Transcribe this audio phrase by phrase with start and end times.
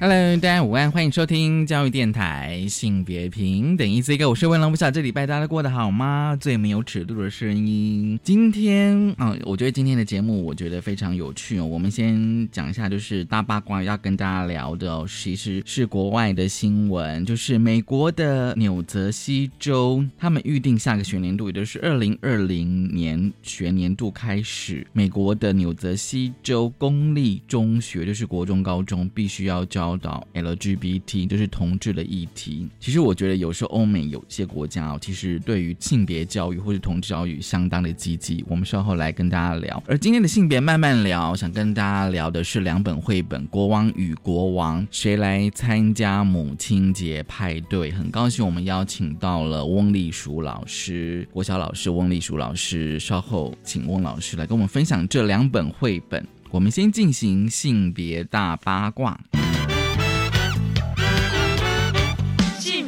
[0.00, 6.38] Hello，大家午安，欢迎收听教育电台性别平等一 C 哥，我是温龙，不晓这礼拜大家过得好吗？
[6.40, 11.66] 最没有尺度的声音，今天啊，我觉得今天的节目我觉得非常有趣哦。
[11.66, 29.87] 我们先讲一下，就是大八卦要跟大家聊的哦，其实是国外的新闻，就是美国的纽泽西州，他们预定下个学年度，也就是二零二零年学年度开始，美国的纽泽西州公立中学，就是国中、高中必须要教。
[29.88, 32.68] 报道 LGBT 就是同志的议题。
[32.78, 38.44] 其实我觉得有时候欧美有些国家哦，其实对于性别教育或者同志教育相当的积极。
[38.46, 39.82] 我们稍后来跟大家聊。
[39.86, 44.82] 而今天的性别慢慢聊，想跟大家聊的是两本绘本《国王与国王》。
[44.90, 47.90] 谁来参加母亲节派对？
[47.90, 53.00] 很高兴我们邀请到了翁丽淑老师，国小老师翁丽淑老师。
[53.00, 56.22] 稍后请翁老师来跟我们分享这两本绘本。
[56.50, 59.18] 我们先进行性别大八卦。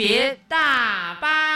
[0.00, 1.49] 别大巴。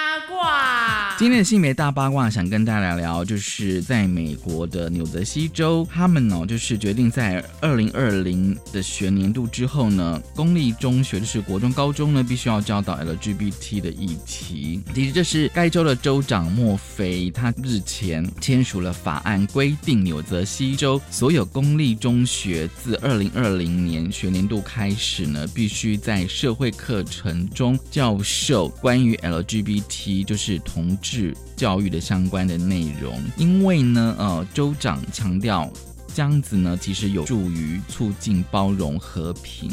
[1.17, 14.83] 今天的性别大八卦，想跟大家聊聊，就是在美国的纽泽西州，他们呢就是决定在二零二零的学年度之后呢，公立中学就是国中、高中呢，必须要教导 LGBT 的议题。
[14.93, 28.19] 其实这是该州的州长墨菲，他日前签署了法案，规定纽泽西州所有公立中学自二零二零年学年度开始呢，必须在社会课程中教。
[28.25, 35.71] 授关于 LGBT 就是同志教育的相关的内容，因为呢，呃，州长强调
[36.15, 39.71] 这样子呢，其实有助于促进包容和平，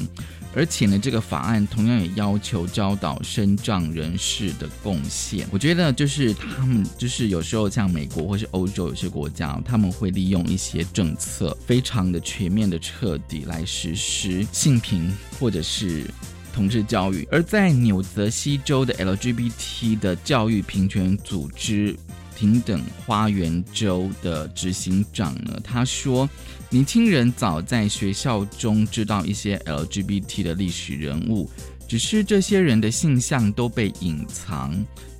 [0.53, 5.47] 而且呢，这个法案同样也要求教导身障人士的贡献。
[5.51, 15.09] 我觉得就是他们就是有时候像美国或是欧洲有些国家，他们会利用一些政策非常的全面的彻底来实施性平
[15.39, 16.05] 或者是。
[16.53, 21.95] 同志教育，而在纽泽西州的 LGBT 的教育平权组织
[22.35, 26.29] 平等花园州的执行长呢，他说，
[26.69, 31.50] 年轻人早在学校中知道一些 LGBT 的历史人物，
[31.88, 34.73] 只是这些人的性向都被隐藏，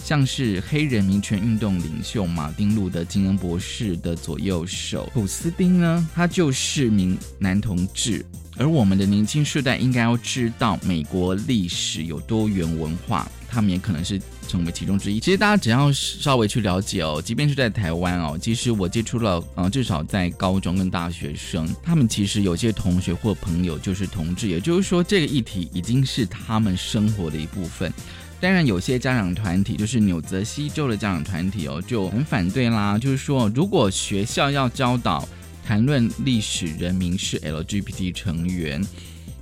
[0.04, 8.26] 像是黑人民权运动领袖马丁路德金恩博士的左右手普斯丁呢，他就是名男同志。
[8.62, 15.20] 而我们的年轻世代应该要知道美国历史有多元文化，他们也可能是成为其中之一。
[15.20, 27.92] 其实大家只要稍微去了解哦，即便是在台湾哦，其实我接触了，呃，至少在高中跟大学生，他们其实有些同学或朋友就是同志，也就是说这个议题已经是他们生活的一部分。
[28.40, 35.28] 当然，有些家长团体，就是纽泽西州的家长团体哦，就很反对啦，就是说如果学校要教导。
[35.72, 38.86] 谈论历史人民是 LGBT 成员，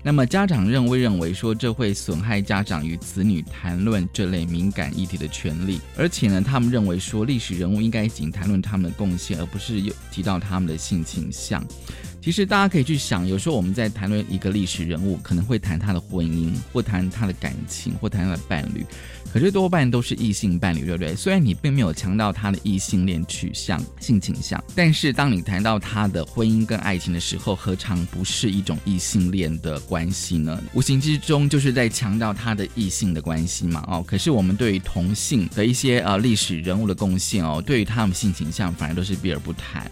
[0.03, 11.65] 那么家长认为认为说这会损害家长与子女谈论这类敏感议题的权利，而且呢，他们认为说历史人物应该仅谈论他们的贡献，而不是有提到他们的性倾向。
[12.29, 18.85] 其实大家可以去想，有时候我们在谈论一个历史人物，可能会谈他的婚姻，或谈他的感情，或谈他的伴侣。
[19.33, 21.15] 可是多半都是异性伴侣，对不对？
[21.15, 30.61] 虽然你并没有强调他的异性恋取向、性倾向，但是当你谈到他的婚姻跟爱情的时候，何尝不是一种异性恋的关系呢？
[30.75, 33.83] 无形之中就是在强调他的异性的关系嘛。
[33.87, 39.89] 哦，可是我们对于同性的一些呃历史人物的贡献哦，对于他们性倾向反而都是避而不谈。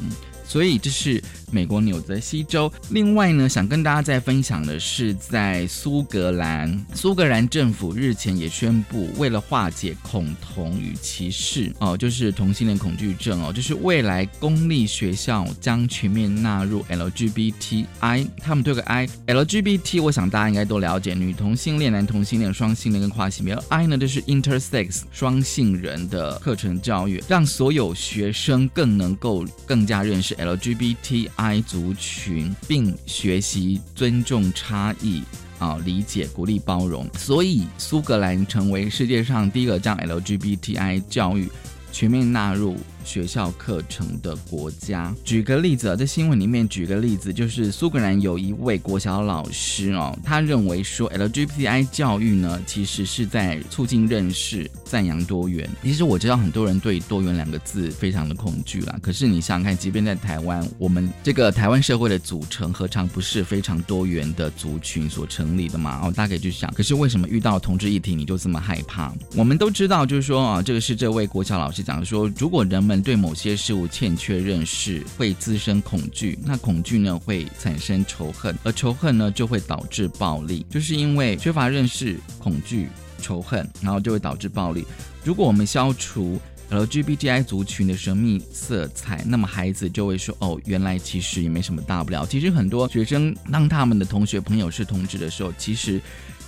[0.49, 1.21] 所以这是
[1.51, 2.71] 美国纽泽西州。
[2.89, 18.27] 另外呢，想跟大家再分享的是，在苏格兰，苏格兰政府日前也宣布，为了化解恐同与歧视哦，就是同性恋恐惧症哦，就是未来公立学校将全面纳入 LGBTI。
[18.41, 23.57] 他们对个 I，LGBT，我想大家应该都了解，女同性恋、男同性恋、双性恋跟跨性别。
[23.69, 31.29] I 呢，就是 intersex 双性人的课程教育，让所有学生更能够更加认识 LGBT。
[31.37, 35.23] I 族群，并学习尊重差异
[35.59, 37.07] 啊，理解、鼓励、包容。
[37.17, 41.49] 所以，苏格兰成为世界上第一个将 LGBTI 教育
[41.91, 42.75] 全面纳入
[43.07, 45.15] 学校课程的国家。
[45.23, 55.67] 举个例子，在新闻里面举个例子，就是苏格兰有一位国小老师哦，他认为说 LGBTI 教育呢，其实是在促进认识、赞扬多元。
[55.81, 66.01] 其实我知道很多人对“多元”两个字非常的恐惧啦，可是你想想看，即便在台湾，我们这个台湾社会的组成何尝不是非常多元的族群所成立的嘛？
[66.03, 69.13] 哦，大概就想，可是为什么遇到同志议题你就这么害怕？
[69.35, 82.87] 我们都知道，就是说啊，这个是这位国小老师讲的说，如果人们对某些事物欠缺认识，会滋生恐惧，那恐惧呢会产生仇恨，而仇恨呢就会导致暴力，就是因为缺乏认识、恐惧、
[83.21, 84.85] 仇恨，然后就会导致暴力。
[85.23, 86.39] 如果我们消除
[86.69, 96.01] LGBTI 族群的神秘色彩，那么孩子就会说：“哦，原来其实也没什么大不了。”其实很多学生当他们的同学朋友是同志的时候，其实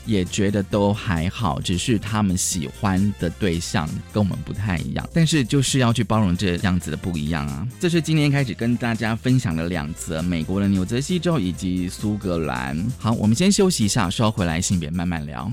[0.05, 5.07] 也觉得都还好，只是他们喜欢的对象跟我们不太一样。
[5.13, 7.67] 但是就是要去包容这样子的不一样啊！
[7.79, 12.77] 这是今天开始跟大家分享的两则美国的纽泽西州以及苏格兰。
[12.97, 15.51] 好，我们先休息一下，稍回来性别慢慢聊。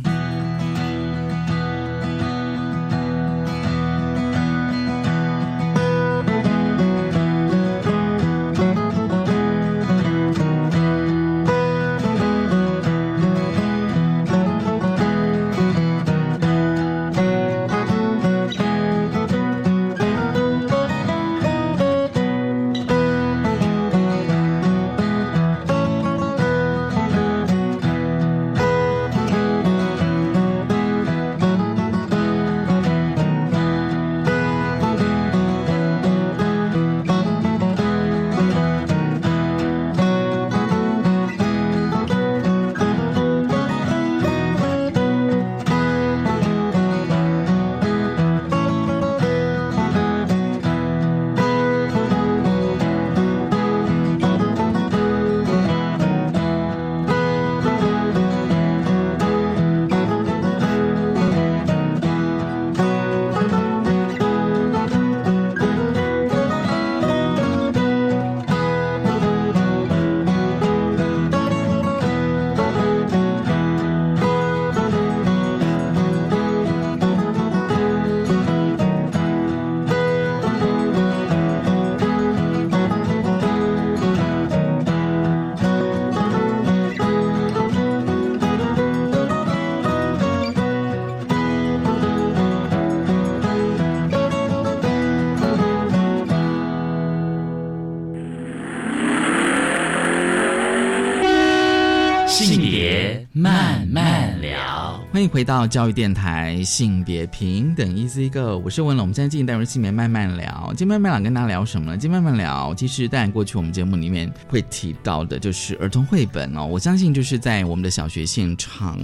[105.16, 109.04] 欢迎回到教育电台性别平等 Easy Go，我是文龙。
[109.04, 111.96] 我们现在进行单元性别慢慢聊，今天慢慢聊跟大家聊什么呢？
[111.96, 116.66] 今天慢慢聊，其实当然过去我们节目里面会提到的就是儿童绘本哦。
[116.66, 119.00] 我相信就是在我们的小学现场。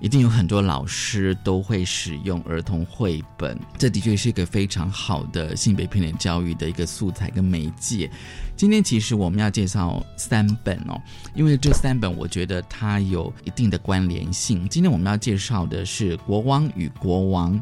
[0.00, 8.10] 一定有很多老师都会使用儿童绘本，这的确是一个非常好的性别平等教育的一个素材跟媒介。
[8.56, 11.00] 今天其实我们要介绍三本哦，
[11.34, 14.68] 因为这三本我觉得它有一定的关联性。
[14.68, 17.54] 今天我们要介绍的是《国王与国王》，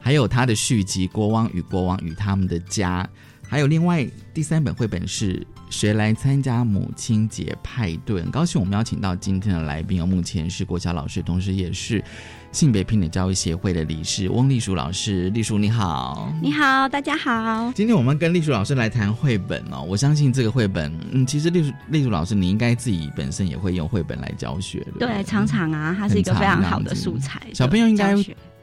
[0.00, 3.02] 还有它的续集《国王与国王与他们的家》，
[3.48, 5.46] 还有另外第三本绘本是。
[5.70, 8.20] 谁来参加母亲节派对？
[8.20, 12.02] 很高兴我们邀请到今天的来宾啊，目前是国小老师，同时也是
[12.50, 15.28] 性别平等教育协会的理事翁丽淑老师。
[15.30, 17.70] 丽淑你好，你好，大家好。
[17.74, 19.84] 今天我们跟丽淑老师来谈绘本哦。
[19.86, 25.06] 我相信这个绘本，嗯，其实丽淑丽淑老师你应该自己本身也会用绘本来教学的。
[25.06, 27.40] 对，常常啊，它是一个非常好的素材。
[27.52, 28.14] 小朋友应该。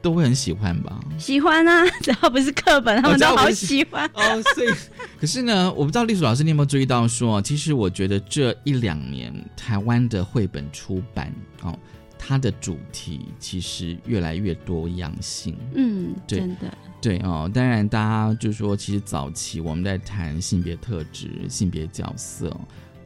[0.01, 0.99] 都会很喜欢吧？
[1.17, 4.21] 喜欢啊， 只要不是课本，他们都好喜欢哦。
[4.53, 4.67] 所以，
[5.19, 11.75] 可是呢，我不知道丽淑老师你有没有注意到，说其实我觉得这一两年台湾的绘本出版哦，
[12.17, 15.55] 它的主题其实越来越多样性。
[15.73, 17.49] 嗯，真的对哦。
[17.53, 22.55] 当然，大家就是说，其实早期我们在谈性别特质、性别角色。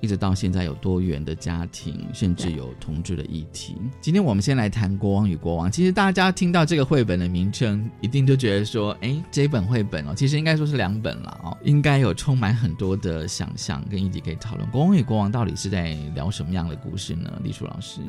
[0.02, 3.76] 一直到现在有多元的家庭，甚至有同志的议题。
[4.00, 5.68] 今天我们先来谈《国王与国王》。
[5.72, 14.68] 其实大家听到这个绘本的名称，一定就觉得说，哎，这本绘本哦，其实应该说是两本了哦，应该有充满很多的想象跟议题可以讨论。
[14.72, 17.30] 《国王与国王》到底是在聊什么样的故事呢？
[17.44, 18.00] 李淑老师，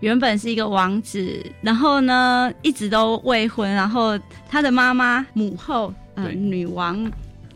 [0.00, 7.10] 原本是一个王子，然后呢一直都未婚，然后他的妈妈母后呃女王。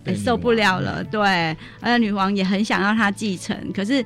[0.08, 4.04] 对受不了了，对，呃，女王也很想要他继承，可是，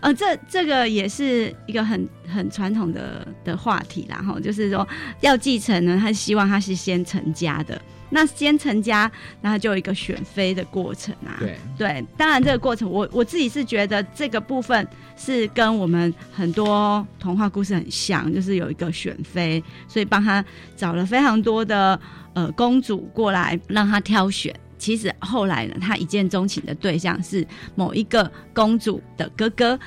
[0.00, 4.86] 呃，这这个也是一个很很传统的的话题啦，哈，就是说
[5.20, 7.80] 要继承呢，他希望他是先成家的，
[8.10, 20.44] 那先成家，然后就有一个选妃的过程啊，对对，当然这个过程，我我自己是觉得这个部分是跟我们很多童话故事很像，就是有一个选妃，所以帮他
[20.76, 21.98] 找了非常多的
[22.34, 24.54] 呃公主过来让他挑选。
[24.84, 27.42] 其实后来呢，他一见钟情的对象是
[27.74, 29.78] 某一个公主的哥哥，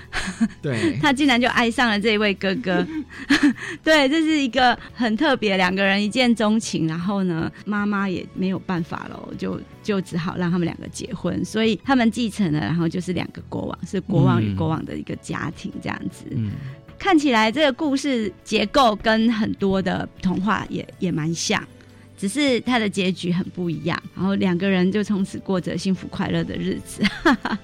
[0.60, 2.84] 对， 他竟然就爱上了这一位哥哥。
[3.84, 16.26] 对，这是一个很特别，两个人一见钟情，然后呢，妈妈也没有办法了，就就只好让他们两个结婚，所以他们继承了，然后就是两个国王，是国王与国王的一个家庭这样子。
[16.32, 16.54] 嗯，
[16.98, 21.64] 看起来这个故事结构跟很多的童话也也蛮像，
[22.18, 24.02] 只是他的结局很不一样。
[24.16, 27.02] 然后两个人就从此过着幸福快乐的日子。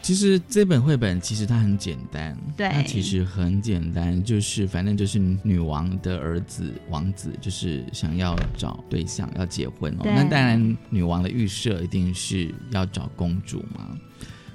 [0.00, 10.02] 其实这本绘本其实它很简单，对它其实很简单，就是反正就是女王的儿子王子，就是想要找对象要结婚哦。
[10.04, 13.98] 那当然，女王的预设一定是要找公主嘛。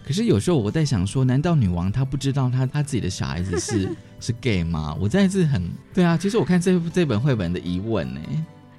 [0.03, 3.89] 可是有时候我在想说，难道女王她不知道她她自己的小孩子是
[4.21, 4.97] 是 gay 吗？
[4.99, 6.17] 我真的是很对啊。
[6.17, 8.21] 其实我看这这本绘本的疑问呢，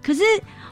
[0.05, 0.23] 可是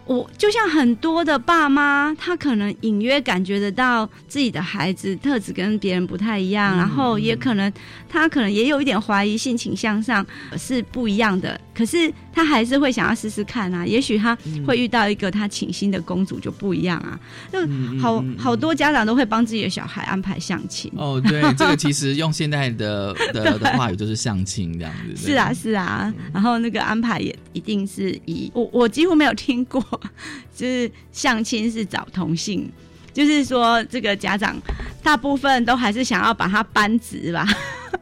[0.04, 6.78] 我就像很多的爸妈，他可能隐约感觉得到自己的孩子特质跟别人不太一样，嗯。
[6.78, 7.72] 然后也可能
[8.08, 10.26] 他可能也有一点怀疑性倾向上
[10.58, 13.86] 是不一样的，可是他还是会想要试试看啊。
[13.86, 14.36] 也许他
[14.66, 17.18] 会遇到一个他倾心的公主就不一样啊。
[17.52, 17.58] 就
[18.00, 20.90] 好好多家长都会帮自己的小孩安排相亲。
[20.96, 25.28] 哦，对， 这个其实用现在的的的话语就是相亲这样子。
[25.28, 29.82] 是啊，是啊，然后那个安排也一定是以我我几乎没有听过，
[30.54, 32.70] 就是相亲是找同性，
[33.12, 34.56] 就是说这个家长
[35.02, 37.46] 大部分都还是想要把他扳直吧。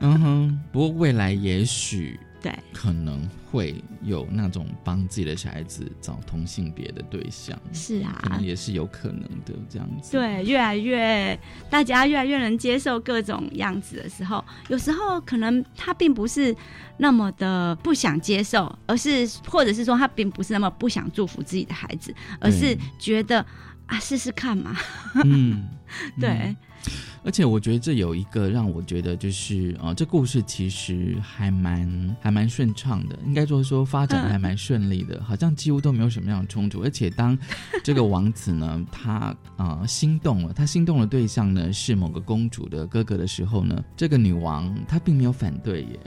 [0.01, 8.19] 嗯哼，不过未来也许对，可能会有那种帮自己的小孩子找同性别的对象，是啊。
[8.23, 16.55] 可能，也是有可能的这样子。，对，越来越大家越来越能接受各种样子的时候，有时候可能他并不是
[16.97, 23.45] 那么的不想接受，而是或者是说他并不是那么不想祝福自己的孩子，而是觉得
[23.87, 24.77] 啊试试看嘛。
[25.25, 25.69] 嗯，
[26.19, 26.57] 对，嗯
[27.23, 36.83] 而且我觉得这有一个让我觉得就是呃，这故事其实还蛮还蛮顺畅的，应该说说发展的 还蛮顺利的，好像几乎都没有什么样的冲突。
[36.83, 37.39] 而且当
[37.85, 46.01] 这个王子呢，他呃心动了，他心动的对象呢是某个公主的哥哥的时候呢，这个女王她并没有反对耶，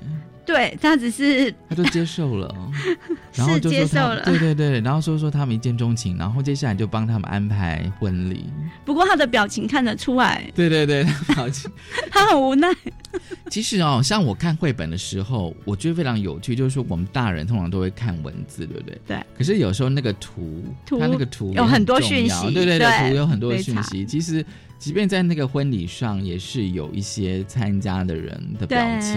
[0.46, 2.54] 对他只是他就接受了，
[3.34, 8.46] 然后就接受了对对对，然后说说他们一见钟情，然后接下来就帮他们安排婚礼，
[8.84, 11.72] 不过他的表情看得出来，对对对， 表情。
[12.12, 12.68] 他很无奈。
[13.50, 19.00] 其实哦，像我看绘本的时候，我觉得非常有趣，就是说我们大人通常都会看文字，对不对？
[19.08, 19.18] 对。
[19.38, 24.06] 可是有时候那个图，图它那个图也有很多讯息对对对图有很多讯息。
[24.06, 24.44] 其实，
[24.80, 29.16] 即便在那个婚礼上，也是有一些参加的人的表情，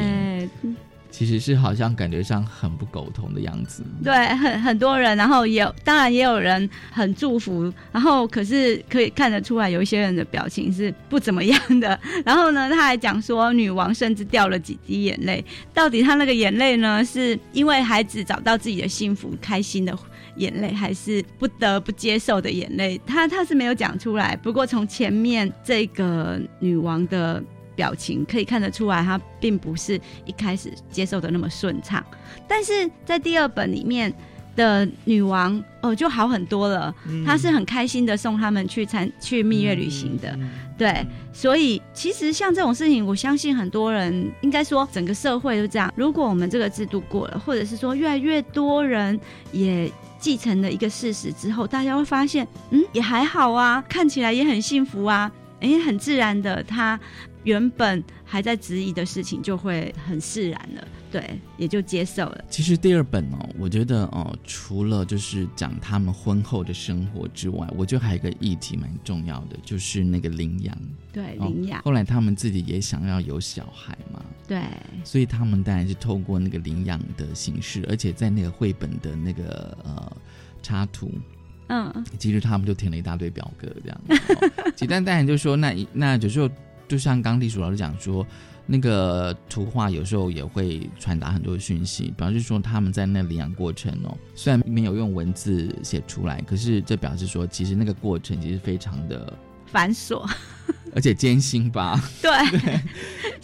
[0.62, 0.70] 对
[1.16, 3.82] 其实是好像感觉上很不苟同的样子。
[4.04, 11.98] 对，很很多人，然后也，当然也有人很祝福，然后可是可以看得出来，有一些人的表情是不怎么样的。
[12.22, 15.42] 然后呢，他还讲说，女王甚至掉了几滴眼泪。
[15.72, 19.98] 到底他那个眼泪呢，是因为孩子找到自己的幸福、开心的
[20.36, 23.00] 眼泪，还是不得不接受的眼泪？
[23.06, 24.36] 他他是没有讲出来。
[24.36, 27.42] 不过从前面这个女王的。
[27.76, 32.04] 表情可以看得出来，她并不是一开始接受的那么顺畅，
[32.48, 34.12] 但是在第二本里面
[34.56, 36.92] 的女王哦就好很多了，
[37.24, 40.36] 她是很开心的送他们去参去蜜月旅行的，
[40.78, 45.92] 对，所以其实像这种事情，我相信很多人应该说整个社会都这样。
[45.94, 49.20] 如果我们这个制度过了，或者是说越来越多人
[49.52, 55.30] 也继承了一个事实之后，大家会发现，嗯，也还好啊，看起来也很幸福啊，
[55.60, 56.98] 诶，很自然的，他
[57.46, 62.44] 原本还在质疑的事情就会很释然了，对，也就接受了。
[62.50, 70.76] 其实第二本哦，我觉得哦，除了就是讲他们婚后的生活之外，我觉得还有一个议题蛮重要的，就是那个领养。
[71.12, 74.60] 对，哦领养，后来他们自己也想要有小孩嘛，对，
[75.04, 80.16] 所以他们当然是透过那个领养的形式，而且在那个绘本的那个呃
[80.64, 81.12] 插图，
[81.68, 84.00] 嗯，其实他们就填了一大堆表格这样。
[84.08, 86.50] 哦、其但当然就说那一那有时候
[86.88, 88.26] 就像刚地鼠老师讲说，
[88.66, 99.32] 那个图画有时候也会传达很多讯息，表示说他们在那领养过程哦，虽然没有用文字写出来，可是这表示说其实那个过程其实非常的
[99.66, 100.28] 繁琐，
[100.94, 102.00] 而且艰辛吧？
[102.22, 102.80] 对。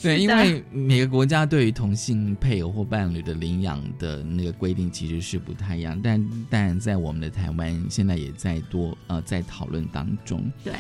[0.01, 10.51] 对， 因为每个国家对于同性配偶或伴侣的领养的那个规定其实是不太一样，但但在我们的台湾现在也在多呃在讨论当中。
[10.65, 10.73] 对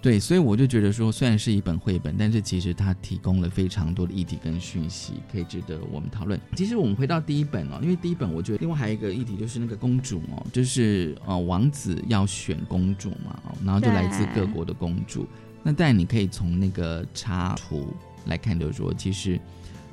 [0.00, 6.40] 对，所以我就觉得说，虽然是一本绘本，但是其实它提供了非常多的议题跟讯息，可以值得我们讨论。
[6.54, 15.26] 其实我们回到第一本哦，因为第一本我觉得另外还有一个议题就是那个公主哦，就是呃王子要选公主嘛，哦，然后就来自各国的公主。
[15.64, 17.92] 那但你可以从那个插图
[18.26, 19.38] 来看，就是说其实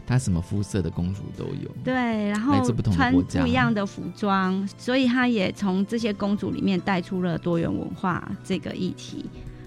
[0.06, 1.70] 她什么肤色的公主都有。
[1.84, 1.94] 对，
[2.30, 9.26] 然后来自不同的穿国家不一样的服装，所以她也从这些公主里面带出了多元文化这个议题。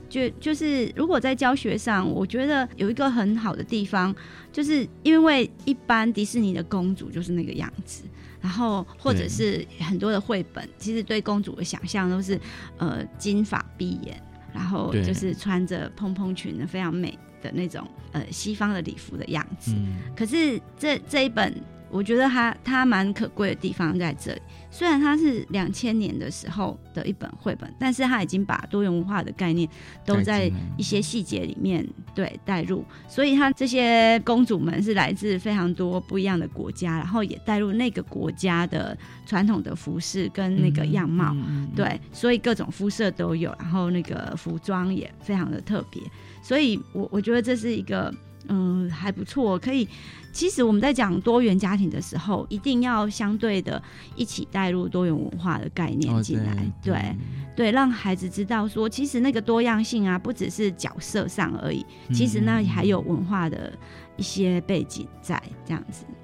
[0.08, 4.14] 就就是如果在教学上，我觉得有一个很好的地方，
[4.50, 8.04] 就是因为一般迪士尼的公主就是那个样子，
[8.40, 12.40] 然后或者是很多的绘本，其实对公主的想象都是
[12.78, 14.20] 呃金发碧眼，
[14.54, 19.72] 然后就是穿着蓬蓬裙的非常美的那种呃西方的礼服的样子。
[19.76, 21.54] 嗯，可是这这一本，
[21.90, 24.40] 我觉得它它蛮可贵的地方在这里。
[24.70, 29.66] 虽然它是两千年的时候的一本绘本，但是它已经把多元文化的概念
[30.04, 41.34] 都在一些细节里面对带入，所以它这些公主们是来自非常多不一样的国家，然后也带入那个国家的传统的服饰跟那个样貌。
[41.74, 46.02] 对，所以各种肤色都有，然后那个服装也非常的特别，
[46.42, 48.14] 所以我我觉得这是一个
[48.48, 49.88] 嗯还不错，可以。
[50.30, 53.82] 其实我们在讲多元家庭的时候，一定要相对的
[54.14, 57.16] 一起带入多元文化的概念哦进来，对对
[57.56, 63.72] 对，让孩子知道说，其实那个多样性啊，不只是角色上而已，其实那还有文化的
[64.16, 66.04] 一些背景在这样子。
[66.08, 66.14] 嗯，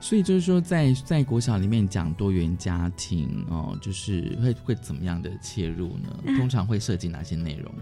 [0.00, 6.08] 所以就是说在，在国小里面讲多元家庭哦，就是会会怎么样的切入呢？
[6.24, 7.72] 嗯通常会涉及哪些内容？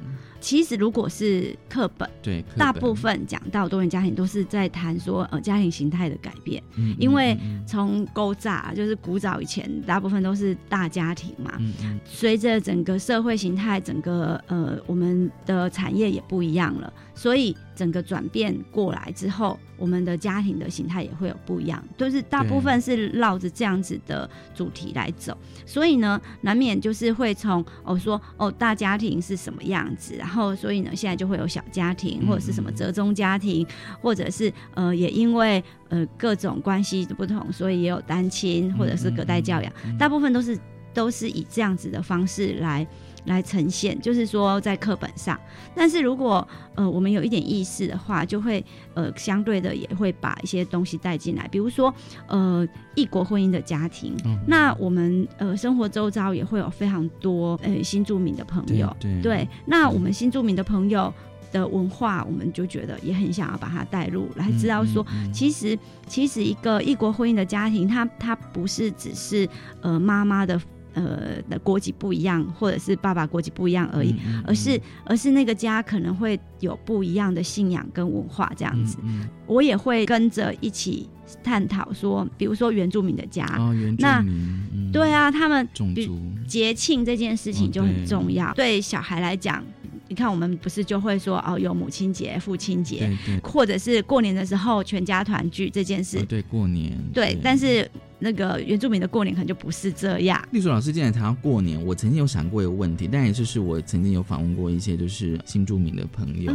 [0.41, 6.63] 其实如果是课本，对，课本大部分讲到多元家庭都是在谈说呃家庭形态的改变。
[6.77, 11.55] 嗯因为嗯嗯从勾炸就是古早以前，大部分都是大家庭嘛。
[11.59, 25.37] 嗯嗯随着整个社会形态，整个呃我们的产业也不一样了，所以整个转变过来之后，我们的家庭的形态也会有不一样，都是大部分是绕着这样子的主题来走。
[25.65, 33.67] 所以呢，难免就是会从哦说哦大家庭是什么样子，然后所以呢现在就会有小家庭嗯或者是什么折中家庭，
[34.01, 39.97] 或者是呃也因为呃各种关系的不同，所以也有单亲或者是隔代教养，嗯。
[39.97, 40.59] 大部分都是
[40.93, 42.87] 都是以这样子的方式来
[43.25, 45.39] 来呈现，就是说在课本上。
[45.75, 51.93] 但是如果呃我们有一点意识的话，就会呃相对的也会把一些东西带进来，比如说
[52.27, 54.15] 呃异国婚姻的家庭。
[54.25, 54.39] 嗯。
[54.47, 59.49] 那我们呃生活周遭也会有非常多呃新住民的朋友，对对。
[59.67, 61.13] 那我们新住民的朋友
[61.53, 69.49] 的文化，我们就觉得也很想要把它带入来，知道说，其实其实一个异国婚姻的家庭，它它不是只是
[69.81, 70.61] 呃妈妈的
[70.95, 78.99] 呃的国籍不一样，或者是爸爸国籍不一样而已，嗯嗯而是而是那个家可能会有不一样的信仰跟文化这样子。
[79.03, 81.07] 嗯我也会跟着一起
[81.43, 84.33] 探讨说，比如说原住民的家，嗯哦，原住那民，
[84.73, 84.91] 嗯。
[84.91, 88.53] 对，啊，他们比种族，节庆这件事情就很重要。
[88.55, 89.63] 对小孩来讲，
[90.09, 96.19] 你看我们不是就会说哦，有母亲节、父亲节，对对，或者是过年的时候全家团聚这件事。
[96.19, 97.91] 哦对过年，对，但是
[98.25, 100.43] 那个原住民的过年可能就不是这样。
[100.51, 106.51] 丽茹老师既然谈到过年，我曾经有想过一个问题，但也就是我曾经有访问过一些就是新住民的朋友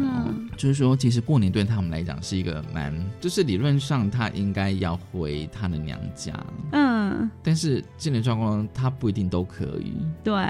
[0.58, 6.34] 就是说其实过年对他们来讲是一个蛮，就是理论上他应该要回他的娘家，
[6.72, 9.94] 嗯，但是现在状况他不一定都可以。
[10.24, 10.44] 对，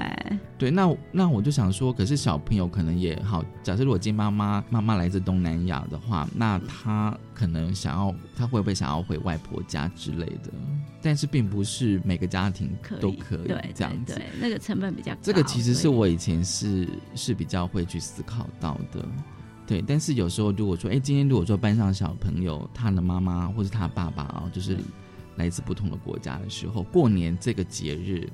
[0.56, 10.52] 对，那那我就想说，可是小朋友可能也好，假设如果今天妈妈妈妈来自东南亚的话，那他可能想要，他会不会想要回外婆家之类的？
[11.00, 14.12] 但是并不是每个家庭都可以对这样子。
[14.12, 15.18] 对对，那个成本比较高。
[15.22, 19.02] 这个其实是我以前是是比较会去思考到的，
[19.66, 19.80] 对。
[19.80, 24.76] 但是有时候如果说，哎，今天如果说班上小朋友他的妈妈或是他爸爸哦，就是
[25.36, 28.28] 来自不同的国家的时候，过年这个节日，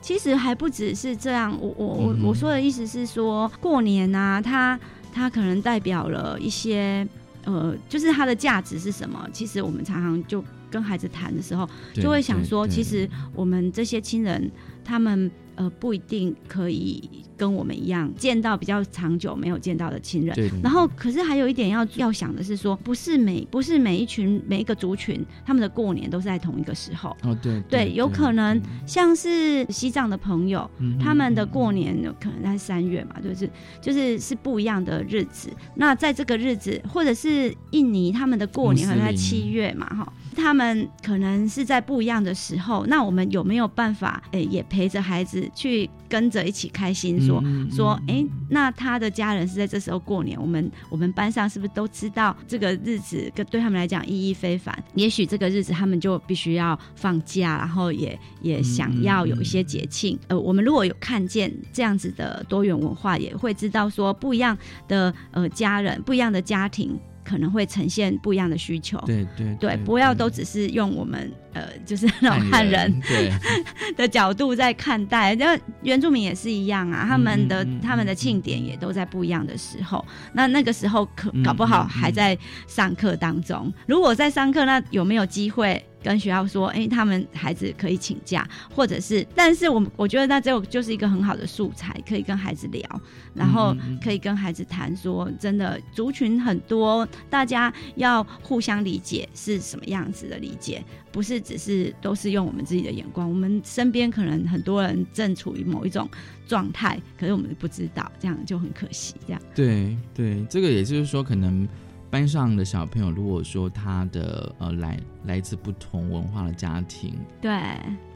[0.00, 4.76] 其实还不只是这样，我我我嗯我说的意思是说，过年啊，它
[5.12, 7.06] 它可能代表了一些
[7.44, 9.28] 呃，就是它的价值是什么？
[9.32, 14.50] 其实我们常常就跟孩子谈的时候，就会想说，其实我们这些亲人，
[14.84, 20.34] 他们呃不一定可以跟我们一样见到比较长久没有见到的亲人。
[20.34, 27.16] 对，然后，可是还有一点要要想的是说，不是每不是每一群每一个族群，他们的过年都是在同一个时候。
[27.22, 35.50] 哦对对，有可能像是西藏的朋友，嗯他们的过年有可能在三月嘛，就是就是是不一样的日子。
[35.74, 42.84] 那在这个日子，或者是印尼他们的过年可能在七月嘛，哈，他们可能是在不一样的时候。
[42.86, 47.40] 那我们有没有办法，诶、也陪着孩子去跟着一起开心说？
[47.44, 54.76] 嗯嗯说，嗯诶，那他的家人是在这时候过年，我们我们班上是不是都知道这个日子跟对他们来讲意义非凡？
[54.94, 60.18] 也许这个日子他们就必须要放假，然后也也想要有一些节庆。
[60.28, 64.56] 呃，我们如果有看见这样子的多元文化，也会知道说不一样
[64.88, 68.98] 的呃家人、不一样的家庭可能会呈现不一样的需求。
[69.06, 73.32] 对对对，不要都只是用我们呃， 就是那种汉汉人对
[73.96, 83.72] 的角度在看待，那原住民也是一样啊，他们的、嗯嗯嗯他们的庆典也都在不一样的时候，那那个时候可嗯搞不好还在上课当中。
[83.86, 85.82] 如果在上课，那有没有机会？
[86.04, 93.00] 跟学校说，哎、他们孩子可以请假，或者是，但是我们我觉得那这就是一个很好的素材，可以跟孩子聊，
[93.32, 106.06] 然后可以跟孩子谈说，真的族群很多，大家要互相理解是什么样子的理解，不是只是都是用我们自己的眼光，我们身边可能很多人正处于某一种
[106.46, 109.14] 状态，可是我们不知道，这样就很可惜。
[109.26, 111.66] 这样，对对，这个也就是说，可能
[112.14, 117.50] 班上的小朋友，如果说他的呃来来自不同文化的家庭，对，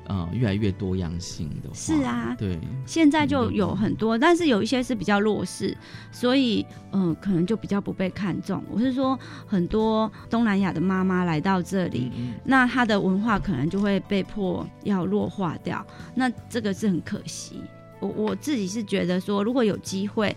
[0.06, 2.56] 呃越来越多样性的话，是啊对，
[2.86, 5.76] 现在就有很多，但是有一些是比较弱势，
[6.12, 8.62] 所以嗯、呃可能就比较不被看重。
[8.70, 15.84] 我是说，很多东南亚的妈妈来到这里，嗯那她的文化可能就会被迫要弱化掉，
[16.14, 17.62] 那这个是很可惜。
[17.98, 20.36] 我我自己是觉得说，如果有机会。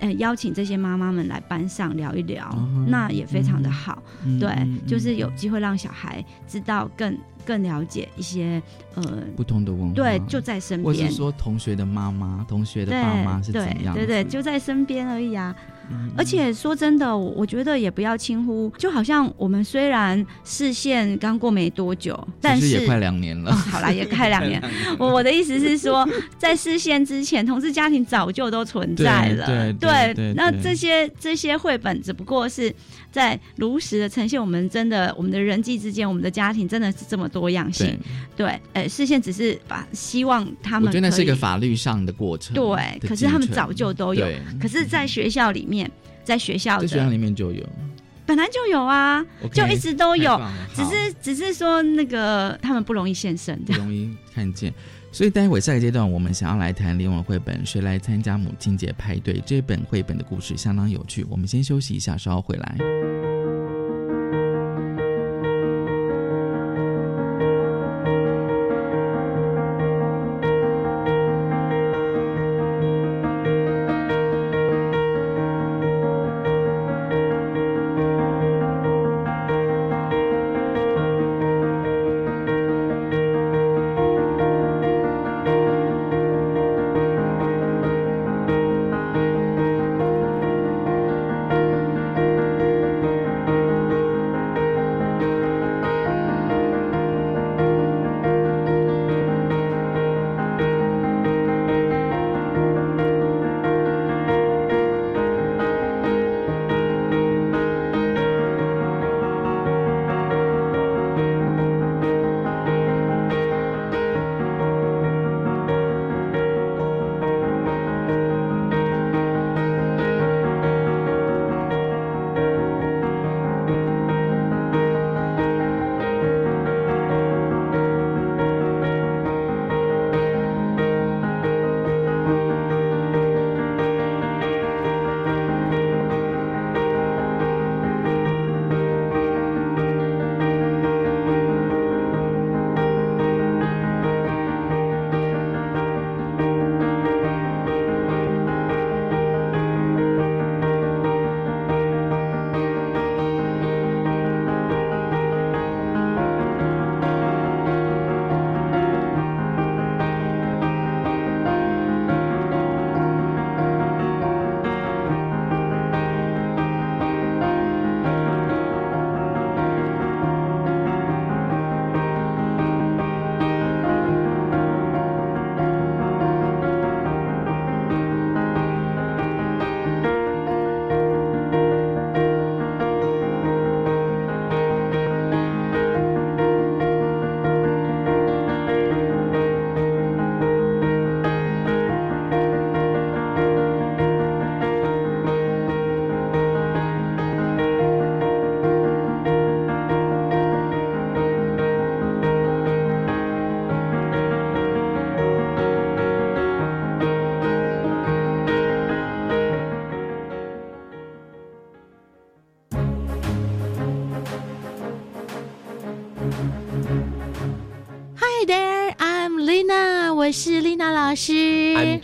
[0.00, 4.02] 呃，邀请这些妈妈们来班上聊一聊，嗯那也非常的好。
[4.24, 8.60] 嗯对，嗯就是嗯有机会让小孩知道更更了解一些
[8.94, 9.02] 呃，
[9.36, 11.10] 不同的文化，对，就在身边我是。
[11.14, 14.06] 说同学的妈妈、同学的对爸妈是怎对样對？
[14.06, 15.54] 对对，就在身边而已啊。
[15.90, 24.60] 嗯而且说真的，我我觉得也不要轻忽，就好像我们虽然视线刚过没多久，但是也快两年了哦，好啦，也快两年。
[24.98, 29.46] 我我的意思是说，在视线之前，同志家庭早就都存在了。
[29.46, 32.74] 对对对那对这些这些绘本只不过是
[33.10, 37.96] 在如实的呈现我们真的我们的人际之间，我们的家庭真的是这么多样性
[38.36, 44.40] 对。，对，呃，视线只是把希望他我们觉得那是一个法律上的过程，对，可是他们早就都有对。
[44.60, 45.79] 可是，在学校里面，
[46.24, 47.64] 在学校在学校里面就有，
[48.26, 50.40] 本来就有啊就一直都有
[50.74, 53.58] 只是只是说那个他们不容易现身。
[53.64, 54.72] 不容易看见。
[55.12, 61.26] 所以待会下一个阶段，我们想要来谈联网绘本《谁来参加母亲节派对》这本绘本的故事相当有趣。
[61.28, 63.29] 我们先休息一下，稍后回来。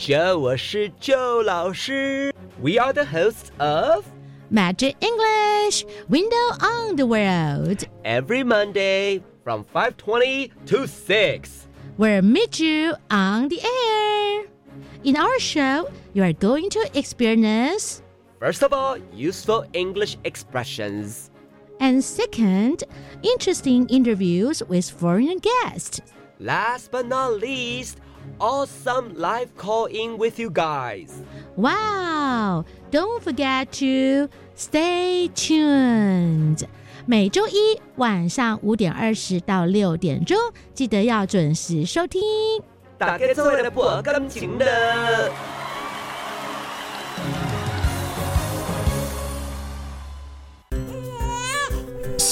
[0.05, 2.33] Joe，我是 Joe 老师。
[2.61, 4.05] We are the hosts of
[4.51, 7.83] Magic English Window on the World.
[8.03, 11.67] Every Monday from 5:20 to 6.
[11.97, 14.45] We'll meet you on the air.
[15.03, 18.01] In our show, you are going to experience,
[18.39, 21.29] First of all, useful English expressions.
[21.79, 22.83] and second,
[23.23, 25.99] interesting interviews with foreign guests.
[26.39, 27.97] Last but not least,
[28.38, 31.10] awesome live call-in with you guys.
[31.56, 32.64] Wow!
[32.90, 36.64] Don't forget to stay tuned.
[37.06, 40.36] 每周一晚上五点二十到六点钟，
[40.74, 42.22] 记得要准时收听。
[42.98, 45.30] 大家做的不感情的。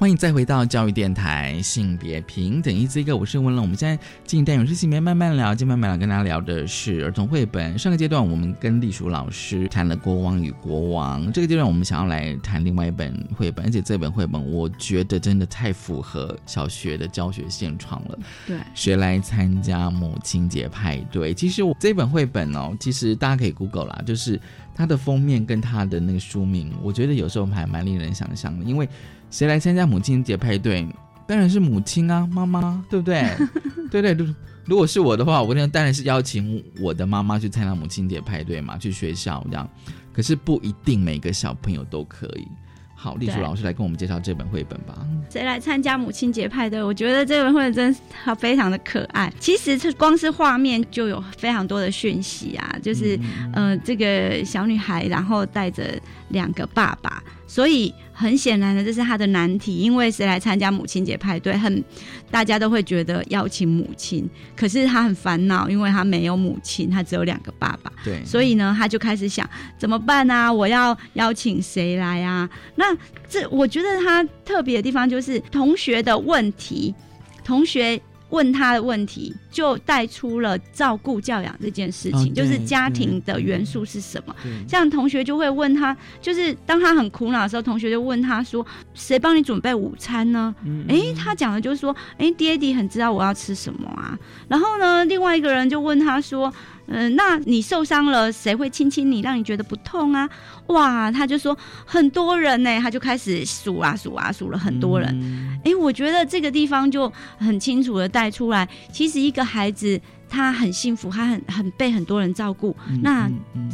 [0.00, 3.60] 欢迎再回到教育电台性别平等一这个，我是温乐。
[3.60, 7.78] 我们现在进行单元是性别慢慢聊，今天慢慢聊跟大家聊的是儿童绘本。
[7.78, 18.18] 上个阶段我们跟栗鼠老师谈了《国王与国王》，这个阶段我们想要来谈另外一本绘本，而且这本绘本我觉得真的太符合小学的教学现状了。
[18.46, 21.34] 对，谁来参加母亲节派对？
[21.34, 24.40] 其实我这本绘本哦，其实大家可以 Google 啦，就是
[24.74, 28.64] 它的封面跟它的那个书名，我觉得有时候还蛮令人想象的。
[28.64, 28.88] 因为
[29.30, 30.86] 谁来参加母亲节派对？
[31.26, 33.24] 当然是母亲啊，妈妈，对不对？
[33.90, 34.34] 对对，如
[34.66, 39.68] 如果是我的话，我那当然是邀请我的妈妈去参加母亲节派对嘛，去学校这样。
[40.12, 42.48] 可是不一定每个小朋友都可以。
[42.94, 45.06] 好，丽珠老师来跟我们介绍这本绘本吧。
[45.30, 46.82] 谁来参加母亲节派对？
[46.82, 48.00] 我觉得这本绘本真是
[48.38, 49.32] 非常的可爱。
[49.40, 53.18] 其实是光是画面就有非常多的讯息啊，就是、
[53.54, 59.78] 呃，这个小女孩然后带着两个爸爸，所以很显然的这是他的难题。
[59.78, 61.82] 因为谁来参加母亲节派对，很
[62.30, 67.90] 大家都会觉得邀请母亲，可是他很烦恼，因为他没有母亲，他只有两个爸爸。
[68.04, 69.44] 对，所以呢，他就开始想
[69.76, 70.52] 怎么办啊？
[70.52, 72.48] 我要邀请谁来啊？
[72.76, 72.96] 那
[73.28, 76.94] 这我觉得他特别的地方就是同学的问题，
[77.42, 78.00] 同学
[78.30, 84.34] 问他的问题，就带出了照顾教养这件事情，哦就是家庭的元素是什么。
[84.42, 88.64] 对这样同学就会问他，就是当他很苦恼的时候，同学就问他说
[88.94, 94.18] ：“谁帮你准备午餐呢？”嗯诶，他讲的就是说，诶，爹地很知道我要吃什么啊。
[94.48, 96.52] 然后呢，另外一个人就问他说，
[96.86, 100.28] 嗯、那你受伤了，谁会亲亲你，让你觉得不痛啊？
[100.70, 105.08] 哇，他就说很多人呢，他就开始数啊数啊数了很多人。
[105.22, 113.30] 嗯诶，我觉得这个地方就很清楚的带出来，其实一个孩子他很幸福，他很很被很多人照顾，那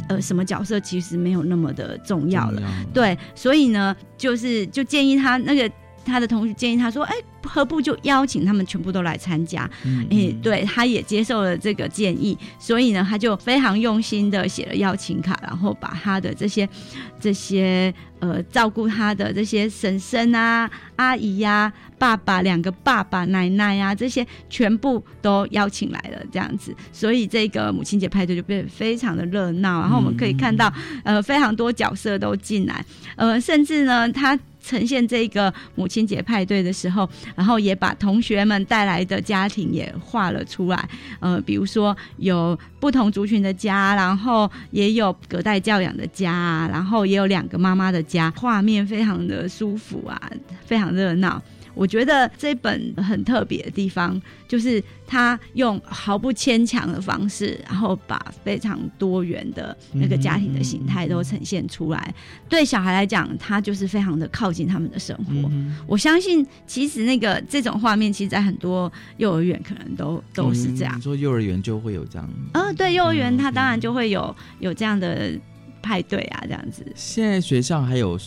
[0.09, 2.61] 呃，什么角色其实没有那么的重要了。
[2.93, 5.71] 对，所以呢，就是就建议他那个
[6.07, 9.69] 他的同学建议他说，哎，何不就邀请他们全部都来参加？
[9.83, 16.67] 嗯哎，对，他也接受了这个建议，所以呢，他就非常用心的写了邀请卡，然后把他的这些
[17.19, 30.71] 这些呃照顾他的这些婶婶啊、阿姨呀、爸爸两个爸爸、奶奶啊这些全部都邀请来了，这样子，所以这个母亲节派对就变得非常的热闹，然后我们可以看到
[31.03, 34.37] 呃非常多角色都进来，呃，甚至呢他。
[34.67, 40.89] 呈现这个母亲节派对的时候，然后也把同学们带来的家庭也画了出来。
[41.21, 50.19] 呃，比如说有不同族群的家，然后也有隔代教养的家，然后也有两个妈妈的家，画面非常的舒服啊，
[50.65, 51.41] 非常热闹。
[51.77, 62.13] 我觉得这本很特别的地方，就是他用毫不牵强的方式，然后把非常多元的那个家庭的形态都呈现出来。
[62.49, 65.51] 对小孩来讲，他就是非常的靠近他们的生活。
[65.85, 71.01] 我相信，其实那个这种画面，其实在很多幼儿园可能都都是这样你。
[71.01, 75.31] 说幼儿园就会有这样，呃，对，幼儿园他当然就会有有这样的
[75.81, 76.85] 派对啊，这样子。
[76.95, 78.17] 现在学校还有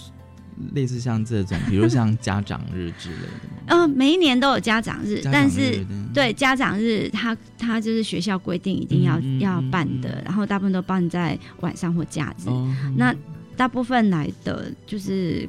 [0.74, 3.60] 类似像这种，比如像家长日之类的吗？
[3.66, 12.48] 呃，每一年都有家长日，但是对家长日，他他就是学校规定一定要、嗯嗯要嗯嗯办的，然后大部分都办在晚上或假日。
[12.48, 13.14] 哦，那
[13.56, 15.48] 大部分来的就是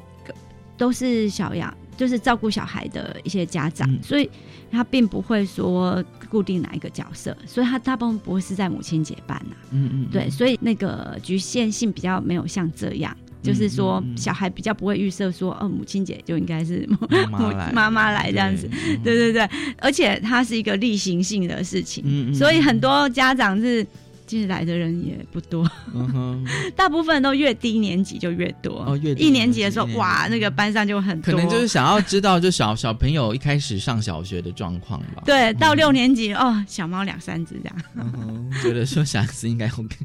[0.77, 4.29] 都是小养，就是照顾小孩的一些家长，嗯所以
[4.71, 13.15] 他并不会说固定哪一个角色，所以他大部分不会是在母亲节办呐、嗯嗯，对，所以那个局限性比较没有像这样。
[13.41, 18.69] 就是说小孩比较不会预设说，哦，母亲节就应该是妈妈 来，妈妈来这样子，
[19.03, 19.49] 对，对对对，
[19.79, 23.85] 而且它是一个例行性的事情，所以很多家长是
[24.27, 28.83] 其实来的人也不多，嗯， 大部分都越低年级就越多。
[28.87, 35.23] 哦越低一年级的时候哇，那个班上就很多，可能就是想要知道，就小小朋友一开始上小学的状况吧。
[35.25, 38.51] 对，到六年级哦，小猫两三只这样。
[38.63, 39.97] 觉得说小孩子应该 OK。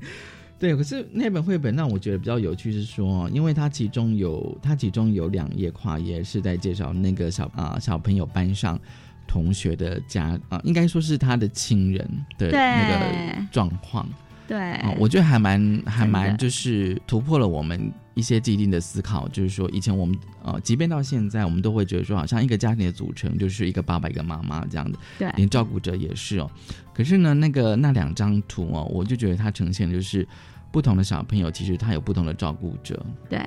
[0.58, 8.78] 对，可是那本绘本让我觉得比较有趣是说，因为它其中有它其中有两页跨页是在介绍那个小啊、小朋友班上
[9.26, 14.08] 同学的家啊、应该说是他的亲人的那个状况。
[14.48, 24.98] 对，啊、我觉得还蛮还蛮就是突破了我们一些既定的思考，就是说以前我们呃，即便到现在，我们都会觉得说，好像一个家庭的组成就是一个爸爸一个妈妈这样的。
[25.18, 26.50] 对连照顾者也是哦。
[26.94, 30.26] 可是呢，那个那两张图哦，我就觉得它呈现就是
[30.72, 33.38] 不同的小朋友，其实他有不同的照顾者，对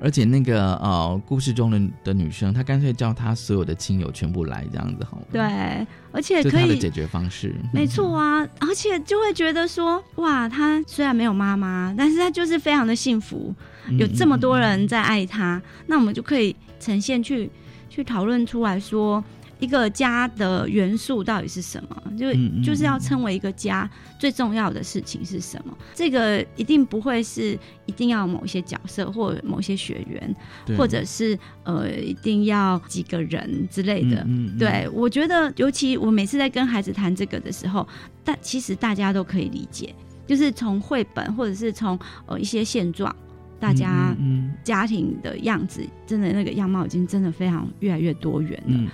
[0.00, 5.26] 而且那个呃故事中的的女生，她干脆叫她所有的亲友全部来这样子好了。
[5.30, 7.54] 对，而且可以解决方式。
[7.72, 13.64] 没错啊，而且就会觉得说，哇，她虽然没有妈妈，但是她就是非常的幸福，嗯
[13.98, 17.50] 有这么多人在爱他，那我们就可以呈现去
[17.88, 19.22] 去讨论出来说。
[19.58, 21.96] 一个家的元素到底是什么？
[22.18, 22.32] 就
[22.64, 25.72] 就是要称为一个家最重要的事情是什么？
[25.94, 30.36] 这个一定不会是一定要某一些角色或某些学员，
[30.76, 34.16] 或者是呃一定要几个人之类的。
[34.22, 37.86] 嗯嗯嗯对，我觉得尤其我每次在跟孩子谈这个的时候，
[38.24, 39.94] 但其实大家都可以理解，
[40.26, 43.14] 就是从绘本或者是从呃一些现状，
[43.62, 48.90] 大家嗯家庭的样子，真的那个样貌已经真的非常越来越多元了。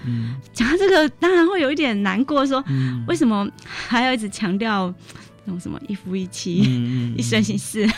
[0.52, 3.02] 讲到这个，当然会有一点难过，说嗯。
[3.08, 4.92] 为什么还要一直强调
[5.48, 6.62] 那种什么一夫一妻？
[6.66, 7.88] 嗯 一生一世，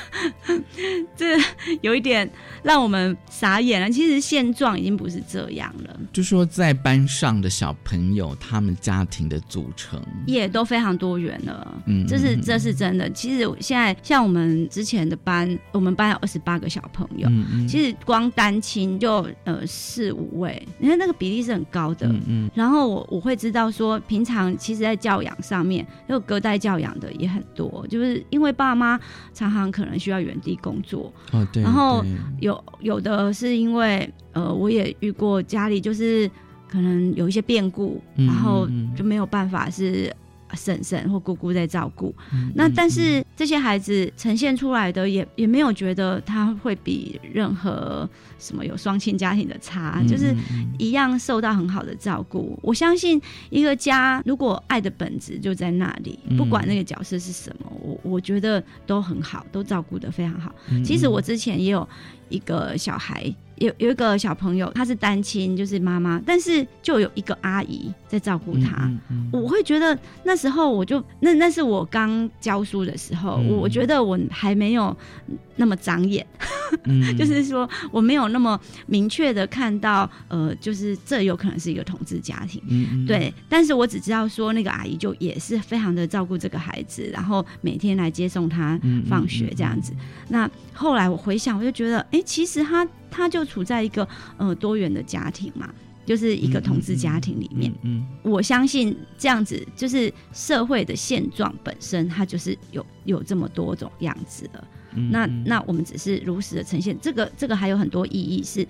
[1.17, 1.37] 这
[1.81, 2.31] 有一点
[2.63, 3.91] 让我们傻眼了。
[3.91, 11.83] 其实现状已经不是这样了，就说在班上的小朋友，他们家庭的组成，也都非常多元了。
[11.87, 13.11] 嗯这是这是真的。
[13.11, 17.29] 其实现在像我们之前的班，我们班有二十八个小朋友，
[17.69, 22.07] 其实光单亲就呃四五位，你看那个比例是很高的。
[22.07, 28.99] 嗯嗯然后我我会知道说，平常其实在教养上面，有隔代教养的也很多，就是因为爸妈
[29.33, 32.17] 常常可能需要原地工作，哦对，然后对。
[32.41, 36.31] 有有的是因为呃，我也遇过家里就是
[36.69, 40.15] 可能有一些变故，嗯然后就没有办法是
[40.55, 42.15] 婶婶或姑姑在照顾。
[42.33, 48.09] 嗯那但嗯是这些孩子呈现出来的也也没有觉得他会比任何
[48.39, 50.35] 什么有双亲家庭的差，嗯就是
[50.79, 52.59] 一样受到很好的照顾。
[52.63, 60.55] 我相信一个家如果爱的本质就在那里，嗯不管那个角色是什么，我我觉得都很好，都照顾得非常好。
[60.71, 61.87] 嗯其实我之前也有
[62.29, 68.87] 一个小孩，有有一个小朋友，他是单亲，就是妈妈，但是就有一个阿姨在照顾他。
[68.87, 74.97] 嗯嗯我会觉得那时候我就那那是我刚教书的时候，嗯我我觉得我还没有
[75.57, 76.27] 那么长眼，
[76.85, 82.61] 嗯就是说我没有那么明确的看到，呃，就是这有可能是一个同志家庭。
[83.07, 89.93] 对，但是我只知道说那个阿姨就也是非常的照顾这个孩子，然后每天来接送他放学这样子。
[90.29, 94.07] 那后来我回想，我就觉得，哎、其实他他就处在一个
[94.39, 95.69] 呃多元的家庭嘛，
[96.07, 97.73] 就是一个同志家庭里面。
[97.83, 104.65] 嗯我相信这样子就是社会的现状本身，它就是有有这么多种样子的。
[104.95, 108.67] 嗯那那我们只是如实的呈现，这个这个还有很多意义是。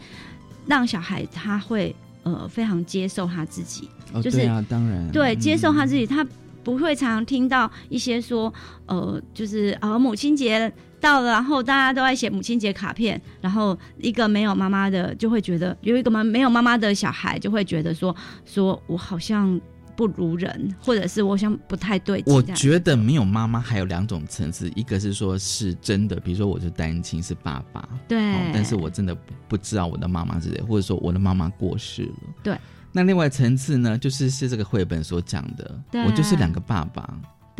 [0.67, 6.25] 让小孩他会呃非常接受他自己，哦，就是对啊，当然，对，嗯接受他自己，他
[6.63, 8.53] 不会常常听到一些说，
[8.87, 10.71] 呃，就是啊母亲节
[11.01, 19.61] 到了，然后大家都在写母亲节卡片，然后一个没有妈妈的就会觉得有一个妈没有妈妈的小孩就会觉得说，说我好像
[19.97, 32.15] 不如人，或者是我想不太对劲我觉得没有妈妈还有两种层次，一个是说是真的，比如说我是单亲是爸爸，对，哦，但是我真的不不知道我的妈妈是谁，或者说我的妈妈过世了。
[32.43, 32.57] 对。
[32.93, 37.09] 那另外层次呢，就是是这个绘本所讲的，我就是两个爸爸。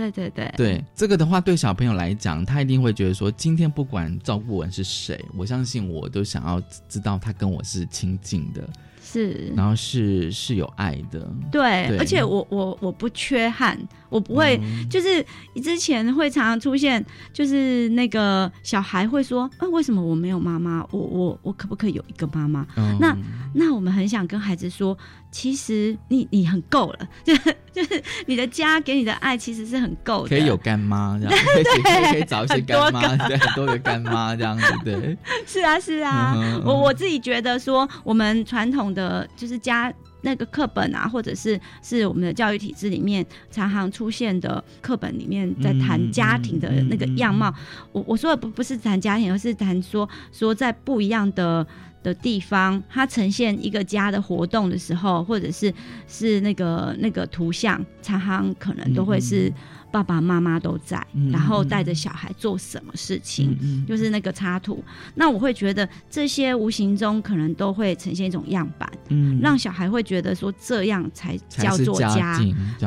[0.01, 8.67] 对对对对这个的话，对小朋友来讲，他一定会觉得说，今天不管照顾人是谁，我相信我都想要知道他跟我是亲近的，
[9.03, 9.53] 是。
[9.55, 11.29] 然后是是有爱的。
[11.53, 13.79] 对，对而且我我我不缺憾，
[14.11, 15.25] 我不会，嗯就是
[15.63, 20.87] 之前会常常出现，就是那个小孩会说，啊，为什么我没有妈妈？
[20.91, 22.67] 我我我可不可以有一个妈妈？
[22.77, 23.17] 嗯那
[23.55, 24.97] 那我们很想跟孩子说，
[25.31, 35.17] 其实你你很够了， 就是就是你的家给你的爱其实是很够的，可以有干妈 这样，可以可以可以找一些干妈，对，很多个干妈这样子，对。
[35.47, 39.93] 是啊，是啊，嗯我我自己觉得说，我们传统的就是家
[40.23, 47.55] 那个课本啊，或者是是我们的教育体制里面常常出现的课本里面在谈嗯家庭的那个样貌。
[47.93, 51.67] 我我说的不不是谈家庭，而是谈说说在不一样的。
[52.03, 55.71] 的地方，它呈现一个家的活动的时候，或者是
[56.09, 59.53] 是那个那个图像，常常可能都会是
[59.91, 64.83] 爸爸妈妈都在，嗯然后带着小孩做什么事情，嗯就是那个插图。
[65.15, 72.39] 那我会觉得这些无形中可能都会呈现一种样板，嗯让小孩会觉得说这样才叫做家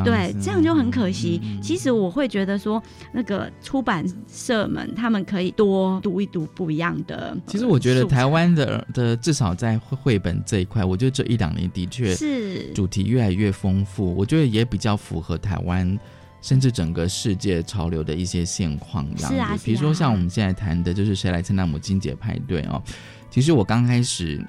[0.04, 1.42] 对，这样就很可惜。
[1.62, 2.82] 其实我会觉得说，
[3.14, 7.36] 那个出版社们他们可以多读一读不一样的。
[7.48, 16.00] 其实我觉得台湾的的至少在绘绘本这一块，我觉得这一两年的确是主题越来越丰富，我觉得也比较符合台湾。
[16.44, 22.84] 甚至整个世界潮流的一些现况这样子，是啊啊比如说像我们现在谈的，就是谁来参加母亲节派对哦。
[23.32, 24.46] 其实我刚开始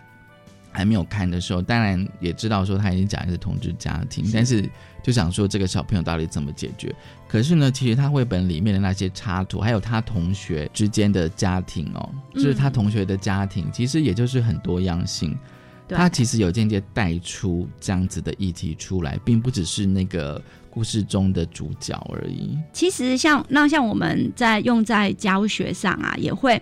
[0.70, 4.68] 还没有看的时候，当然也知道说他已经讲的是同志家庭，但是
[5.04, 6.92] 就想说这个小朋友到底怎么解决？
[7.28, 15.38] 可是呢，其实他绘本里面的那些插图，还有他同学之间的家庭哦，就是他嗯同学的家庭，其实也就是很多样性。
[15.86, 22.58] 对他其实有间接带出这样子的议题出来，并不只是那个故事中的主角而已。
[22.72, 26.60] 其实像那像我们在用在教学上啊，也会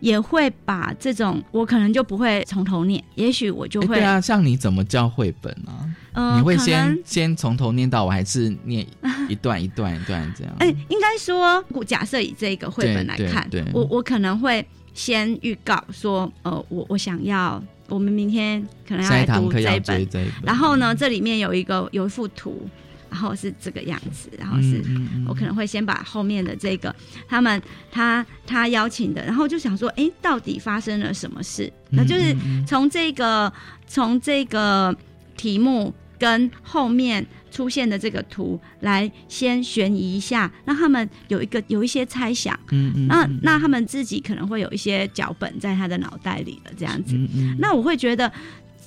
[0.00, 5.86] 也会把这种我可能就不会从头念，也许我就会诶对啊，像你怎么教绘本啊？
[6.12, 8.86] 呃你会先先从头念到我，还是念
[9.28, 10.54] 一段一段一段这样？
[10.60, 14.64] 哎、应该说，我假设以这个绘本来看对对，对我我可能会
[14.94, 22.66] 先预告说，呃，我我想要，我们明天可能要来读这一本，这一本，然后呢，这里面有一个有一幅图，
[23.10, 25.24] 然后是这个样子，然后是、嗯嗯嗯。
[25.28, 26.94] 我可能会先把后面的这个
[27.28, 31.70] 他们他他邀请的，然后就想说，哎，到底发生了什么事？
[31.90, 32.34] 那就是
[32.66, 33.52] 从这个
[33.86, 34.94] 从这个
[35.36, 35.92] 题目
[36.24, 42.58] 跟后面出现的这个图来先悬疑一下，让他们有一个有一些猜想。
[42.70, 47.14] 嗯嗯那嗯那他们自己可能会有一些脚本在他的脑袋里了，这样子。
[47.14, 48.32] 嗯嗯那我会觉得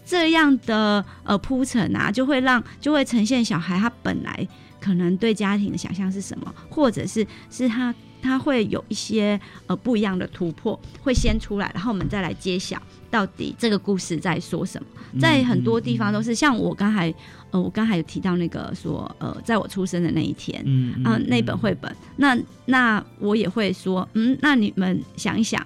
[0.03, 4.47] 这样的呃铺陈啊，就会让就会呈现小孩他本来
[4.81, 14.88] 可能对家庭的想象是什么，或者是是他他会有一些呃不一样的突破会先出来，然后我们再来揭晓到底这个故事在说什么。
[15.20, 17.13] 在很多地方都是像我刚才
[17.51, 25.65] 呃我刚才有提到那个说呃在我出生的那一天，嗯啊、那本绘本，那那我也会说，嗯，那你们想一想，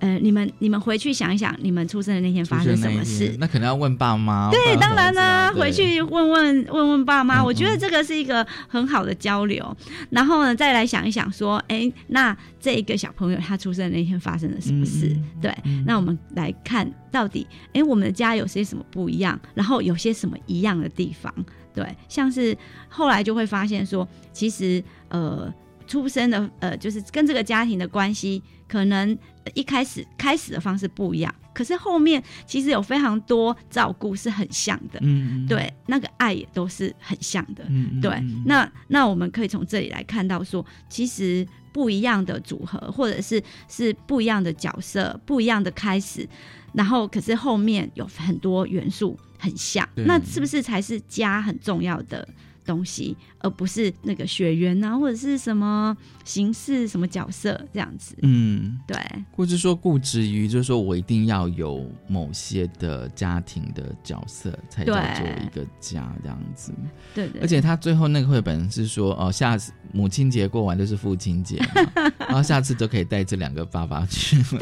[0.00, 3.36] 呃，你们你们回去想一想，你们出生的那天发生什么事？
[3.38, 4.50] 那可能要问爸妈。
[4.50, 9.76] 对，当然啦、啦，回去问问问问爸妈，嗯我觉得这个是一个很好的交流。
[10.08, 15.08] 然后呢，再来想一想，说，哎，那这一个小朋友他出生的那天发生了什么事？
[15.08, 15.54] 嗯对，
[15.86, 21.32] 那我们来看到底，哎，我们的家有些什么不一样，然后有些什么一样的地方？
[21.74, 22.56] 对，像是
[22.88, 25.52] 后来就会发现说，其实呃。
[25.86, 29.18] 出生的呃，就是跟这个家庭的关系，可能
[29.54, 38.42] 一开始开始的方式不一样，可是后面其实有非常多照顾是很像的，嗯，对，那个爱也都是很像的，嗯，嗯对嗯。
[38.46, 46.28] 那那我们可以从这里来看到说，其实不一样的组合，或者是是不一样的角色，不一样的开始，
[46.72, 52.26] 然后可是后面有很多元素很像，那是不是才是家很重要的
[52.64, 58.14] 东西，而不是那个血缘啊，或者是什么形式、什么角色这样子。
[58.22, 58.96] 嗯，对，
[59.32, 66.72] 或者说固执于，就是说我一定要有某些的家庭的角色才叫做一个家这样子。
[67.14, 74.58] 对对，而且他最后那个绘本是说，哦，下次母亲节过完就是父亲节嘛， 然后下次就可以带这两个爸爸去对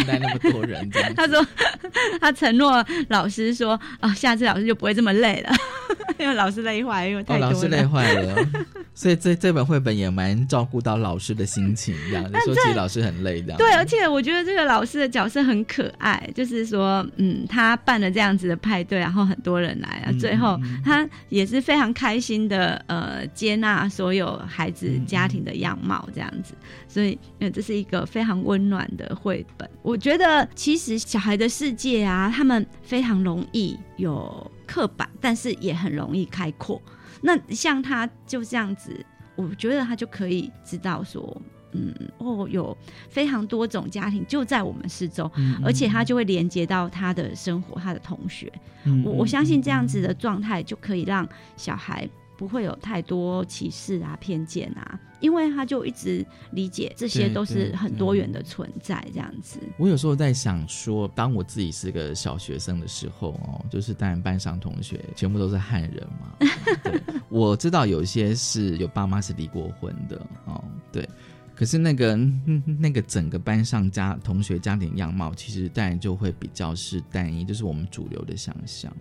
[0.00, 1.12] 是带那么多人这样。
[1.14, 1.46] 他说
[2.20, 5.50] 他承诺老师说啊，下次老师就不会这么累了，
[6.18, 7.52] 因为老师累坏，因为哦，太多了。
[7.52, 8.36] 老师累坏了，
[8.94, 13.58] 所以这这本绘本也蛮照顾到老师的心情，这样你说其实老师很累这样。
[13.58, 26.54] 对，而且我觉得这个老师的角色很可爱，就是说，嗯，他办了这样子的派对，然后很多人来啊，嗯最后他也是非常开心的，呃，接纳所有孩子家庭的样貌这样子，
[26.88, 29.68] 所以，呃，这是一个非常温暖的绘本。
[29.82, 36.80] 我觉得其实小孩的世界啊，他们非常容易有刻板，但是也很容易开阔。
[37.26, 39.04] 那像他就这样子，
[39.34, 42.76] 我觉得他就可以知道说，嗯，哦，有
[43.08, 48.52] 非常多种家庭就在我们四周，嗯而且他就会连接到他的生活，他的同学。
[48.84, 59.58] 嗯我我相信这样子的状态就可以让小孩不会有太多歧视啊、偏见啊，因为他就一直理解这些都是很多元的存在，这样子。
[59.78, 66.36] 我有时候在想说，当我自己是个小学生的时候哦，就是当然班上同学全部都是汉人嘛，
[66.84, 70.62] 对，我知道有些是有爸妈是离过婚的哦，
[70.92, 71.08] 对，
[71.54, 78.94] 可是那个嗯那个整个班上家同学家庭样貌，其实当然就会比较是单一，就是我们主流的想象。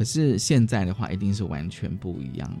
[0.00, 2.56] 可是现在的话，一定是完全不一样了。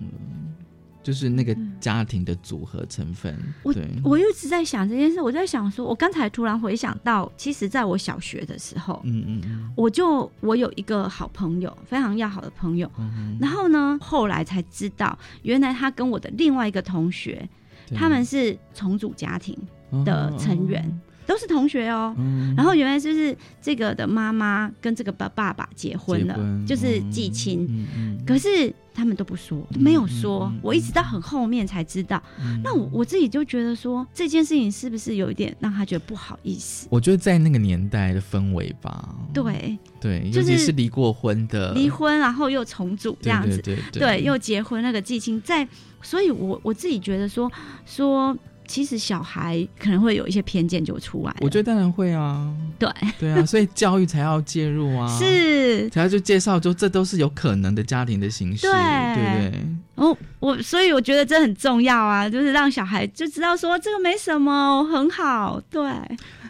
[1.02, 3.74] 就是那个家庭的组合成分，我，
[4.04, 17.48] 我一直在想这件事，我在想说，我刚才突然回想到，其实在我小学的时候，嗯嗯嗯，我就我有一个好朋友，非常要好的朋友，嗯然后呢，后来才知道，原来他跟我的另外一个同学，
[17.94, 19.56] 他们是重组家庭
[20.04, 21.00] 的成员，
[21.30, 22.12] 都是同学哦。
[22.18, 22.52] 嗯。
[22.56, 26.66] 然后原来就是这个的妈妈跟这个爸爸爸结婚了，婚。
[26.66, 27.86] 就是继亲。
[28.26, 32.20] 可是他们都不说，没有说，我一直到很后面才知道。
[32.40, 32.60] 嗯。
[32.64, 36.88] 那我我自己就觉得说，这件事情是不是有一点让他觉得不好意思？
[36.90, 44.00] 我觉得在那个年代的氛围吧，对，对，就是尤其是离过婚的，离婚然后又重组这样子，对对对。
[44.00, 45.40] 对又结婚那个继亲。
[45.42, 45.66] 在，
[46.02, 47.50] 所以我我自己觉得说
[47.86, 48.36] 说，
[48.70, 52.48] 其实小孩可能会有一些偏见就出来，我觉得当然会啊，
[52.78, 58.72] 对对啊，所以教育才要介入啊， 是才要就介绍，就这都是有可能的家庭的形式，对
[59.16, 59.64] 对不对？
[59.96, 65.82] 哦，我所以我觉得这很重要啊，就是让小孩就知道说这个没什么，很好，对。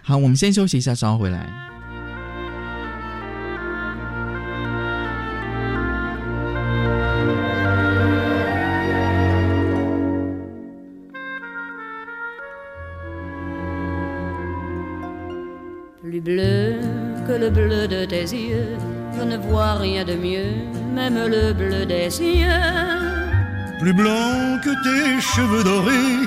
[0.02, 1.69] 好，我们先休息一下，稍后回来。
[16.30, 16.74] Bleu
[17.26, 18.76] que le bleu de tes yeux,
[19.16, 20.52] je ne vois rien de mieux,
[20.94, 22.66] même le bleu des cieux.
[23.80, 26.18] Plus blanc que tes cheveux dorés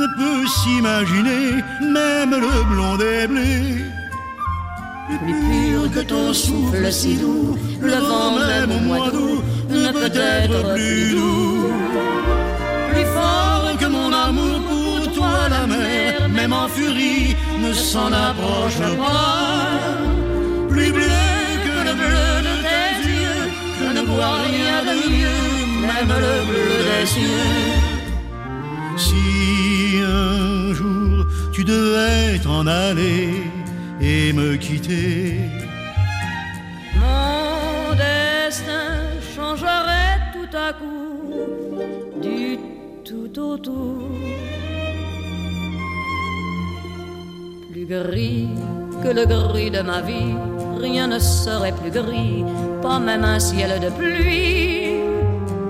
[0.00, 1.44] ne peut s'imaginer,
[1.98, 3.84] même le blond des blés.
[5.22, 10.14] Plus pur que ton souffle si doux, le vent même au mois d'août ne peut
[10.14, 12.37] être plus doux.
[16.40, 17.34] Même en furie,
[17.64, 19.78] ne s'en approche pas.
[20.72, 21.24] Plus bleu
[21.66, 23.44] que le bleu de tes yeux,
[23.80, 25.44] je ne vois rien de mieux,
[25.90, 27.54] même le bleu des cieux.
[29.04, 29.24] Si
[30.04, 33.30] un jour tu devais t'en aller
[34.00, 35.40] et me quitter,
[37.02, 38.90] Mon destin
[39.34, 41.18] changerait tout à coup
[42.26, 42.58] du
[43.08, 43.56] tout au
[47.88, 48.48] gris
[49.02, 50.34] que le gris de ma vie,
[50.78, 52.44] rien ne serait plus gris,
[52.82, 54.92] pas même un ciel de pluie.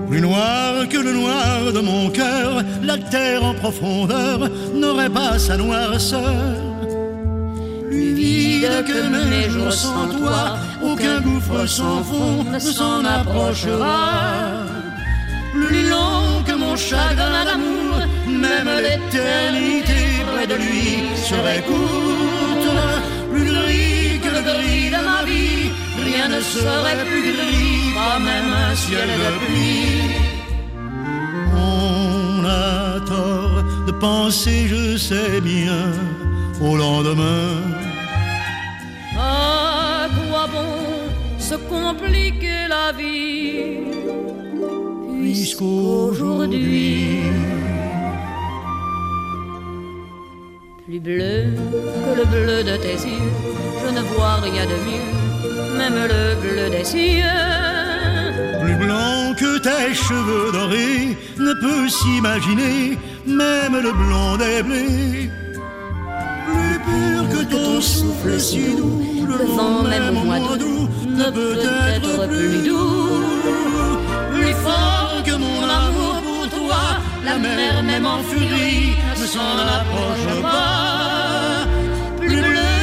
[0.09, 5.55] Plus noir que le noir de mon cœur, la terre en profondeur n'aurait pas sa
[5.55, 6.55] noirceur.
[7.87, 8.99] Plus vide que
[9.31, 14.65] mes jours sans toi, aucun gouffre sans fond ne s'en approchera.
[15.53, 19.99] Plus long que mon chagrin d'amour, même l'éternité
[20.31, 22.67] près de lui serait courte.
[23.31, 25.71] Plus gris que le gris de ma vie,
[26.03, 30.01] rien ne serait plus gris, pas même un ciel de pluie.
[31.55, 35.81] On a tort de penser, je sais bien,
[36.61, 37.49] au lendemain.
[39.17, 40.75] À quoi bon
[41.37, 43.89] se compliquer la vie
[45.29, 47.18] puisqu'aujourd'hui,
[50.89, 51.43] plus bleu
[52.03, 53.31] que le bleu de tes yeux,
[53.83, 57.45] je ne vois rien de mieux, même le bleu des cieux.
[58.63, 65.29] Plus blanc que tes cheveux dorés ne peut s'imaginer, même le blond des blés.
[66.47, 71.57] Plus pur que ton souffle si doux, le vent même au mois d'août ne peut
[71.95, 73.09] être plus doux.
[74.33, 76.08] Plus fort que mon amour
[77.29, 81.67] la mer même en furie ne s'en approche pas.
[82.19, 82.75] Plus bleu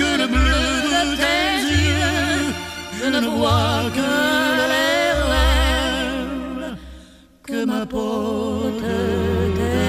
[0.00, 0.66] que le bleu
[1.10, 2.40] de tes yeux,
[3.00, 4.10] je ne vois que
[4.72, 6.76] les rêves
[7.48, 8.80] que m'apportent
[9.58, 9.83] tes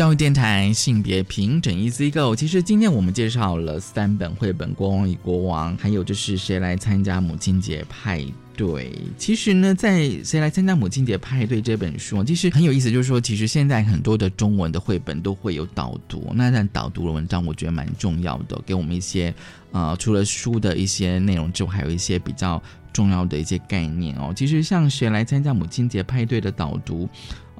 [0.00, 2.34] 教育电台性别平等 Easy Go。
[2.34, 8.24] 其实今天我们介绍了三本绘本《国王与国王》，还有就是谁来参加母亲节派
[8.56, 8.90] 对。
[9.18, 16.32] 其实呢，在《谁来参加母亲节派对》这本书，其实很有意思，就是说，其实现在很多的中文的绘本都会有导读。
[16.34, 19.34] 那但导读的文章，我觉得蛮重要的，给我们一些
[19.70, 24.32] 呃，除了书的一些内容之外，还有一些比较重要的一些概念哦。
[24.34, 27.06] 其实像《谁来参加母亲节派对》的导读。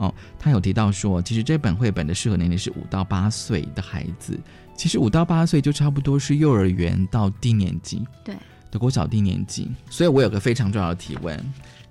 [0.01, 4.36] 哦，他有提到说，其实这本绘本的适合年龄是五到八岁的孩子。
[4.74, 8.34] 其实五到八岁就差不多是幼儿园到低年级，对，
[8.70, 9.70] 的国小低年级。
[9.90, 11.38] 所以我有个非常重要的提问，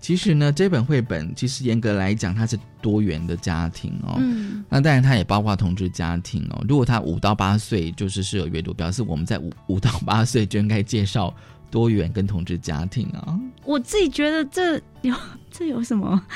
[0.02, 4.16] 其实呢，这本绘本其实严格来讲，它是多元的家庭哦。
[4.18, 6.66] 嗯，那当然它也包括同志家庭哦。
[6.68, 11.32] 如果他五到八岁就是适合阅读，表示我们在五五到八岁就应该介绍
[11.70, 13.40] 多元跟同志家庭啊。
[13.66, 15.16] 我自己觉得这有
[15.52, 16.22] 这有什么？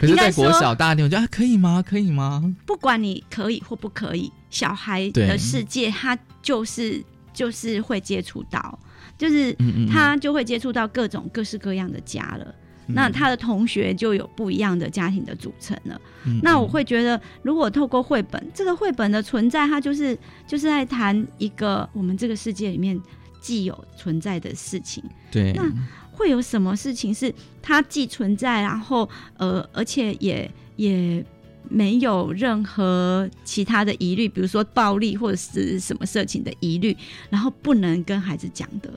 [0.00, 1.82] 可是，在国小大庭，我觉得啊，可以吗？
[1.86, 2.42] 可以吗？
[2.66, 8.78] 不管你可以或不可以，小孩的世界他就是就是会接触到，
[9.16, 9.56] 就是
[9.90, 12.54] 他就会接触到各种各式各样的家了。
[12.88, 15.98] 那他的同学就有不一样的家庭的组成了。
[16.42, 23.00] 那我会觉得，如果透过绘本，这个绘本的存在，它就是就是在谈一个我们这个世界里面
[23.42, 25.04] 既有存在的事情。
[25.30, 25.70] 对，那
[26.10, 31.22] 会有什么事情是它既存在，然后呃，而且也也
[31.68, 36.96] 没有任何其他的疑虑，比如说暴力或者是什么色情的疑虑，
[37.28, 38.90] 然后不能跟孩子讲的。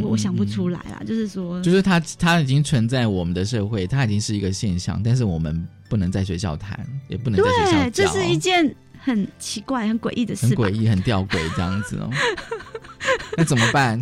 [0.00, 6.78] 我我想不出来啦，就是说，就是它它已经存在我们的社会，它已经是一个现象，但是我们不能在学校谈，
[7.08, 12.08] 也不能在学校对，这是一件很奇怪、很诡异的事，很诡异、很吊诡这样子哦。
[13.36, 14.00] 那怎么办？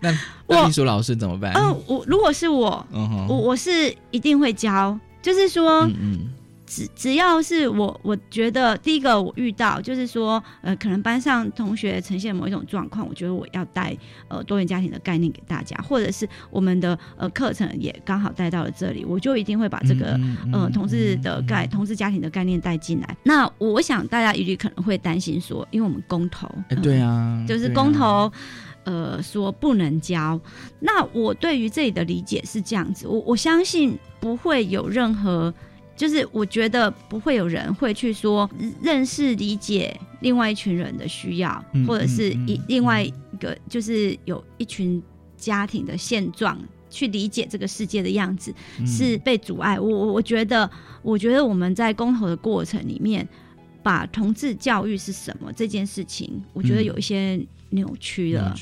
[0.00, 1.52] 那那艺术老师怎么办？
[1.54, 2.86] 嗯，我如果是我，
[3.28, 6.30] 我我是一定会教，就是说，嗯。
[6.74, 13.94] 只只要是我，我觉得第一个我遇到就是说，呃，可能班上同学呈现某一种状况，我觉得我要带
[14.28, 20.18] 呃多元家庭的概念给大家，或者是我们的呃课程也刚好带到了这里，我就一定会把这个
[20.50, 23.16] 呃同志的概同志家庭的概念带进来。
[23.22, 26.48] 那我想大家一律可能会担心说，因为我们公投，
[26.82, 28.32] 对啊，就是公投，
[28.84, 30.40] 呃，说不能教。
[30.80, 35.52] 那我对于这里的理解是这样子，我我相信不会有任何。
[35.94, 38.48] 就是我觉得不会有人会去说
[38.82, 45.00] 认识理解另外一群人的需要，或者是一另外一个就是有一群
[45.36, 48.54] 家庭的现状去理解这个世界的样子
[48.86, 49.78] 是被阻碍。
[49.78, 50.68] 我我我觉得，
[51.02, 53.28] 我觉得我们在公投的过程里面，
[53.82, 57.38] 把同志教育是什么这件事情，我觉得有一些
[57.70, 58.54] 扭曲了。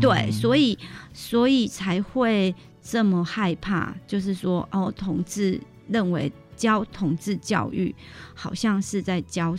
[0.00, 0.78] 对，所以
[1.12, 6.32] 所以才会这么害怕，就是说哦，同志认为。
[6.56, 7.94] 教同志教育，
[8.34, 9.54] 好像是在教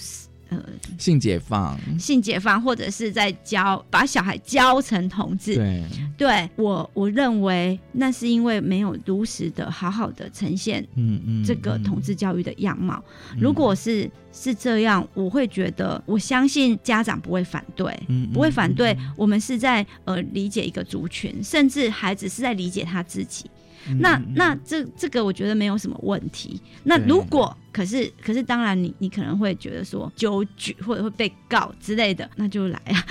[0.49, 0.63] 呃
[0.97, 5.55] 性解放，性解放，或者是在教把小孩教成同志。
[5.55, 5.83] 对，
[6.17, 13.03] 对我我认为那是因为没有如实的好好的呈现，嗯嗯，这个同志教育的样貌。
[13.37, 17.93] 如果是是这样，我会觉得我相信家长不会反对，
[18.33, 18.95] 不会反对。
[19.17, 23.49] 我们是在呃理解一个族群，甚至孩子是在理解他自己。
[23.99, 26.61] 那那这这个我觉得没有什么问题。
[26.83, 33.03] 那如果可是可是当然你你可能会觉得说纠举或者会被告之类的，那就来啊，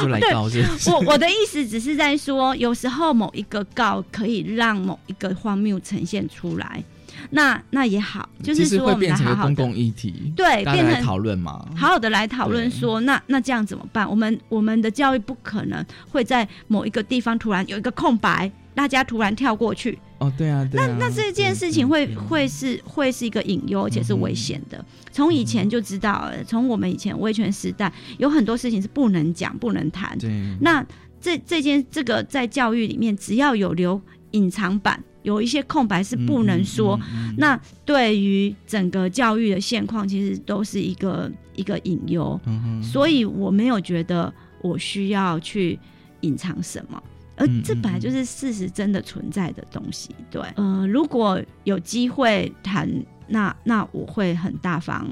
[0.00, 0.44] 就来告。
[0.92, 6.82] 我我的意思只是在说，有时候某一个告可以让某一个荒谬呈现出来，
[7.30, 14.08] 那那也好，就是说我们来好好公共议题，对，变成讨论嘛，好好的来讨论说，那那这样怎么办？
[14.08, 18.50] 我们我们的教育不可能会在某一个地方突然有一个空白。
[18.74, 24.84] 大家突然跳过去哦，对啊，那那这件事情会会是会是一个隐忧，而且是危险的。
[25.12, 30.18] 从以前就知道，从我们以前威权时代，有很多事情是不能讲、不能谈。
[30.18, 30.84] 对，那
[31.20, 34.00] 这这件这个在教育里面，只要有留
[34.32, 36.98] 隐藏版，有一些空白是不能说。
[37.36, 42.38] 那对于整个教育的现况，其实都是一个一个隐忧。
[42.82, 45.78] 所以我没有觉得我需要去
[46.22, 47.02] 隐藏什么，
[47.36, 50.14] 而这本来就是事实，真的存在的东西。
[50.30, 52.88] 对，呃，如果有机会谈，
[53.28, 55.08] 那那我会很大方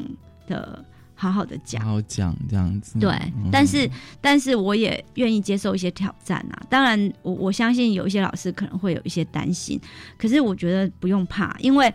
[0.47, 0.85] 的。
[1.15, 2.99] 好好的讲，好好讲这样子。
[2.99, 3.17] 对，
[3.53, 3.89] 但是
[4.21, 6.67] 但是我也愿意接受一些挑战啊。
[6.69, 9.81] 当然，我我相信有一些老师可能会有一些担心，
[10.19, 11.95] 可是我觉得不用怕，因为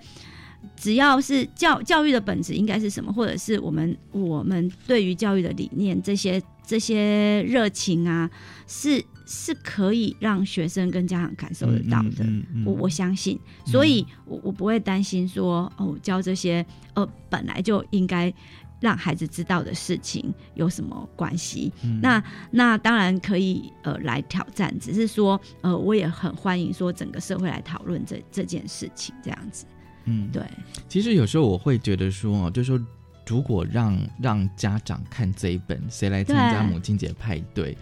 [0.77, 8.29] 只要是教教育的本质应该是什么，或者是我们我们对于教育的理念这些这些热情啊，
[8.65, 12.25] 是是可以让学生跟家长感受得到的。
[12.65, 16.65] 我我相信，所以我我不会担心说哦，教这些
[16.95, 18.33] 呃本来就应该。
[18.79, 21.73] 让孩子知道的事情有什么关系？
[21.99, 29.65] 那那当然可以呃来挑战，只是说呃我也很欢迎说整个社会来讨论这这件事情这样子。
[30.05, 30.43] 嗯，对。
[30.87, 32.79] 其实有时候我会觉得说哦，就说
[33.25, 37.75] 如果让让家长看这一本，谁来参加母亲节派对？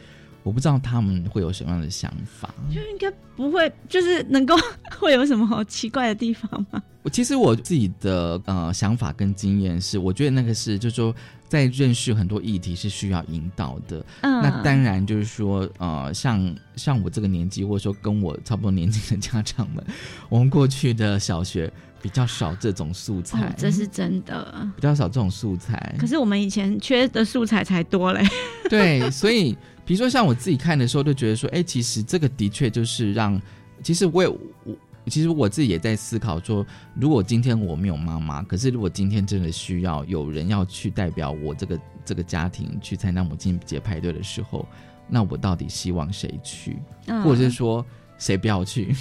[0.46, 4.56] 我不知道他们会有什么样的想法，就应该不会，就是能够
[5.00, 6.80] 会有什么好奇怪的地方吗？
[7.02, 11.14] 我其实我自己的呃想法跟经验是，我觉得那个是，就是说
[11.48, 14.06] 在认识很多议题是需要引导的。
[14.22, 19.84] 嗯，那当然就是说，呃，像像我这个年纪，或者说跟我差不多年纪的家长们，
[20.30, 21.72] 我们过去的小学
[22.04, 25.96] 比较少这种素材，这是真的，比较少这种素材。
[26.00, 28.24] 可是我们以前缺的素材才多嘞。
[28.70, 29.58] 对，所以。
[29.86, 33.40] 比如说，像我自己看的时候，就觉得说，哎，其实这个的确就是让，
[33.84, 34.76] 其实我也我，
[35.08, 36.66] 其实我自己也在思考说，
[37.00, 44.68] 如果今天我没有妈妈，可是如果今天真的需要有人要去代表我这个这个家庭去参加母亲节派对的时候，
[45.08, 46.80] 那我到底希望谁去，
[47.24, 47.86] 或者是说
[48.18, 48.96] 谁不要去？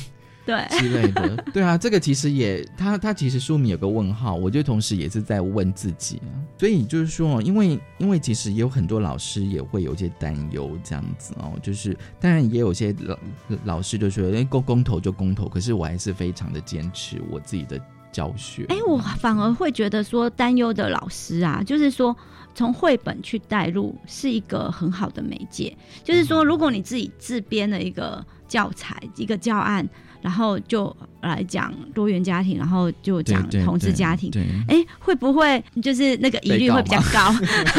[0.44, 6.20] 对之类的， 对啊，这个其实也，他他其实书名有个问号，我就同时也是在问自己，
[6.58, 13.18] 所以就是说，因为因为其实也有很多老师也会有些担忧这样子哦，就是当然也有些老
[13.64, 17.80] 老师就说，哎，公公投就公投，可是我还是非常的坚持我自己的
[18.12, 18.66] 教学。
[18.68, 22.14] 哎，我反而会觉得说，担忧的老师啊，就是说
[22.54, 29.88] 从绘本去带入是一个很好的媒介，就是说如果你自己自编了一个教材，一个教案。
[30.24, 34.30] 然后就来讲多元家庭，然后就讲同志家庭。
[34.66, 37.30] 哎，会不会就是那个疑虑会比较高？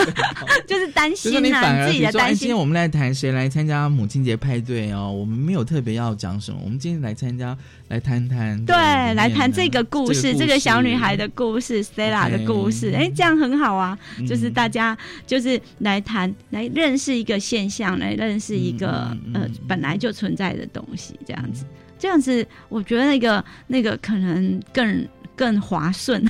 [0.67, 2.37] 就是担心啊，自己的担心。
[2.37, 5.11] 今天我们来谈谁来参加母亲节派对哦？
[5.11, 8.63] 我们没有特别要讲什么，我们今天来参加，来谈谈。
[8.63, 12.91] 对，来谈这个故事，这个小女孩的故事，Stella 的故事。
[12.91, 21.65] 哎，这样很好啊，就是大家就是来谈，来认识一个现象，来认识一个呃本来就存在的东西，这样子。
[21.97, 26.23] 这样子，我觉得那个那个可能更更滑顺，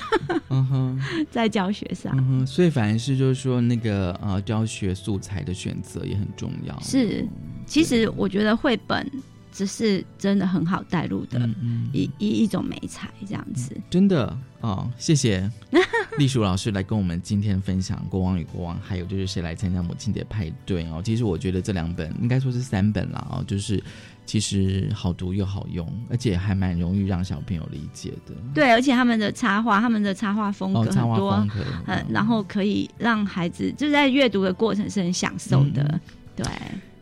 [0.50, 1.00] 嗯哼，
[1.30, 6.80] 在教学上，嗯哼，所以反而是就是说那个呃教学素材的选择也很重要。
[6.80, 7.28] 是，
[7.66, 9.10] 其实我觉得绘本
[9.52, 11.48] 只是真的很好带入的
[11.94, 13.76] 一一一种美彩，这样子。
[13.92, 15.48] 真的哦，谢谢
[16.18, 21.00] 丽淑老师来跟我们今天分享《国王与国王》，还有就是谁来参加母亲节派对哦。
[21.06, 23.82] 其实我觉得这两本应该说是三本了哦，就是。
[24.26, 28.34] 其实好读又好用，而且还蛮容易让小朋友理解的。
[28.54, 31.48] 对，而且他们的插画，他们的插画风格很多，
[31.86, 36.00] 嗯，然后可以让孩子就是在阅读的过程是很享受的。
[36.36, 36.46] 对，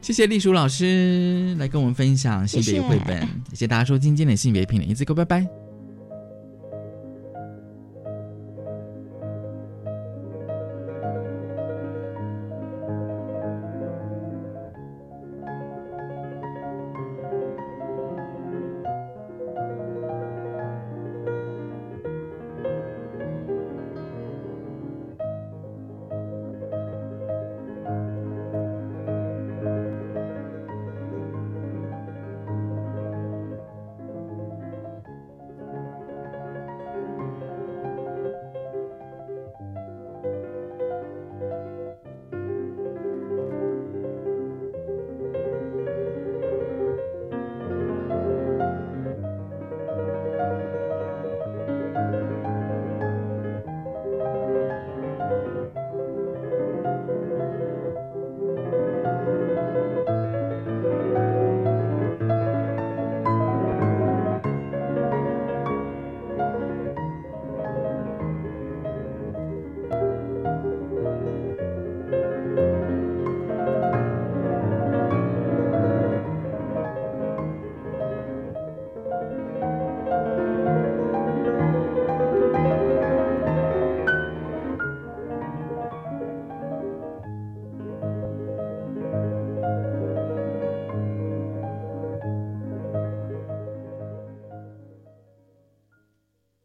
[0.01, 3.21] 谢谢丽淑老师来跟我们分享性别绘本，
[3.51, 5.62] 谢谢大家收听今天的性别评论，一次哥，拜拜。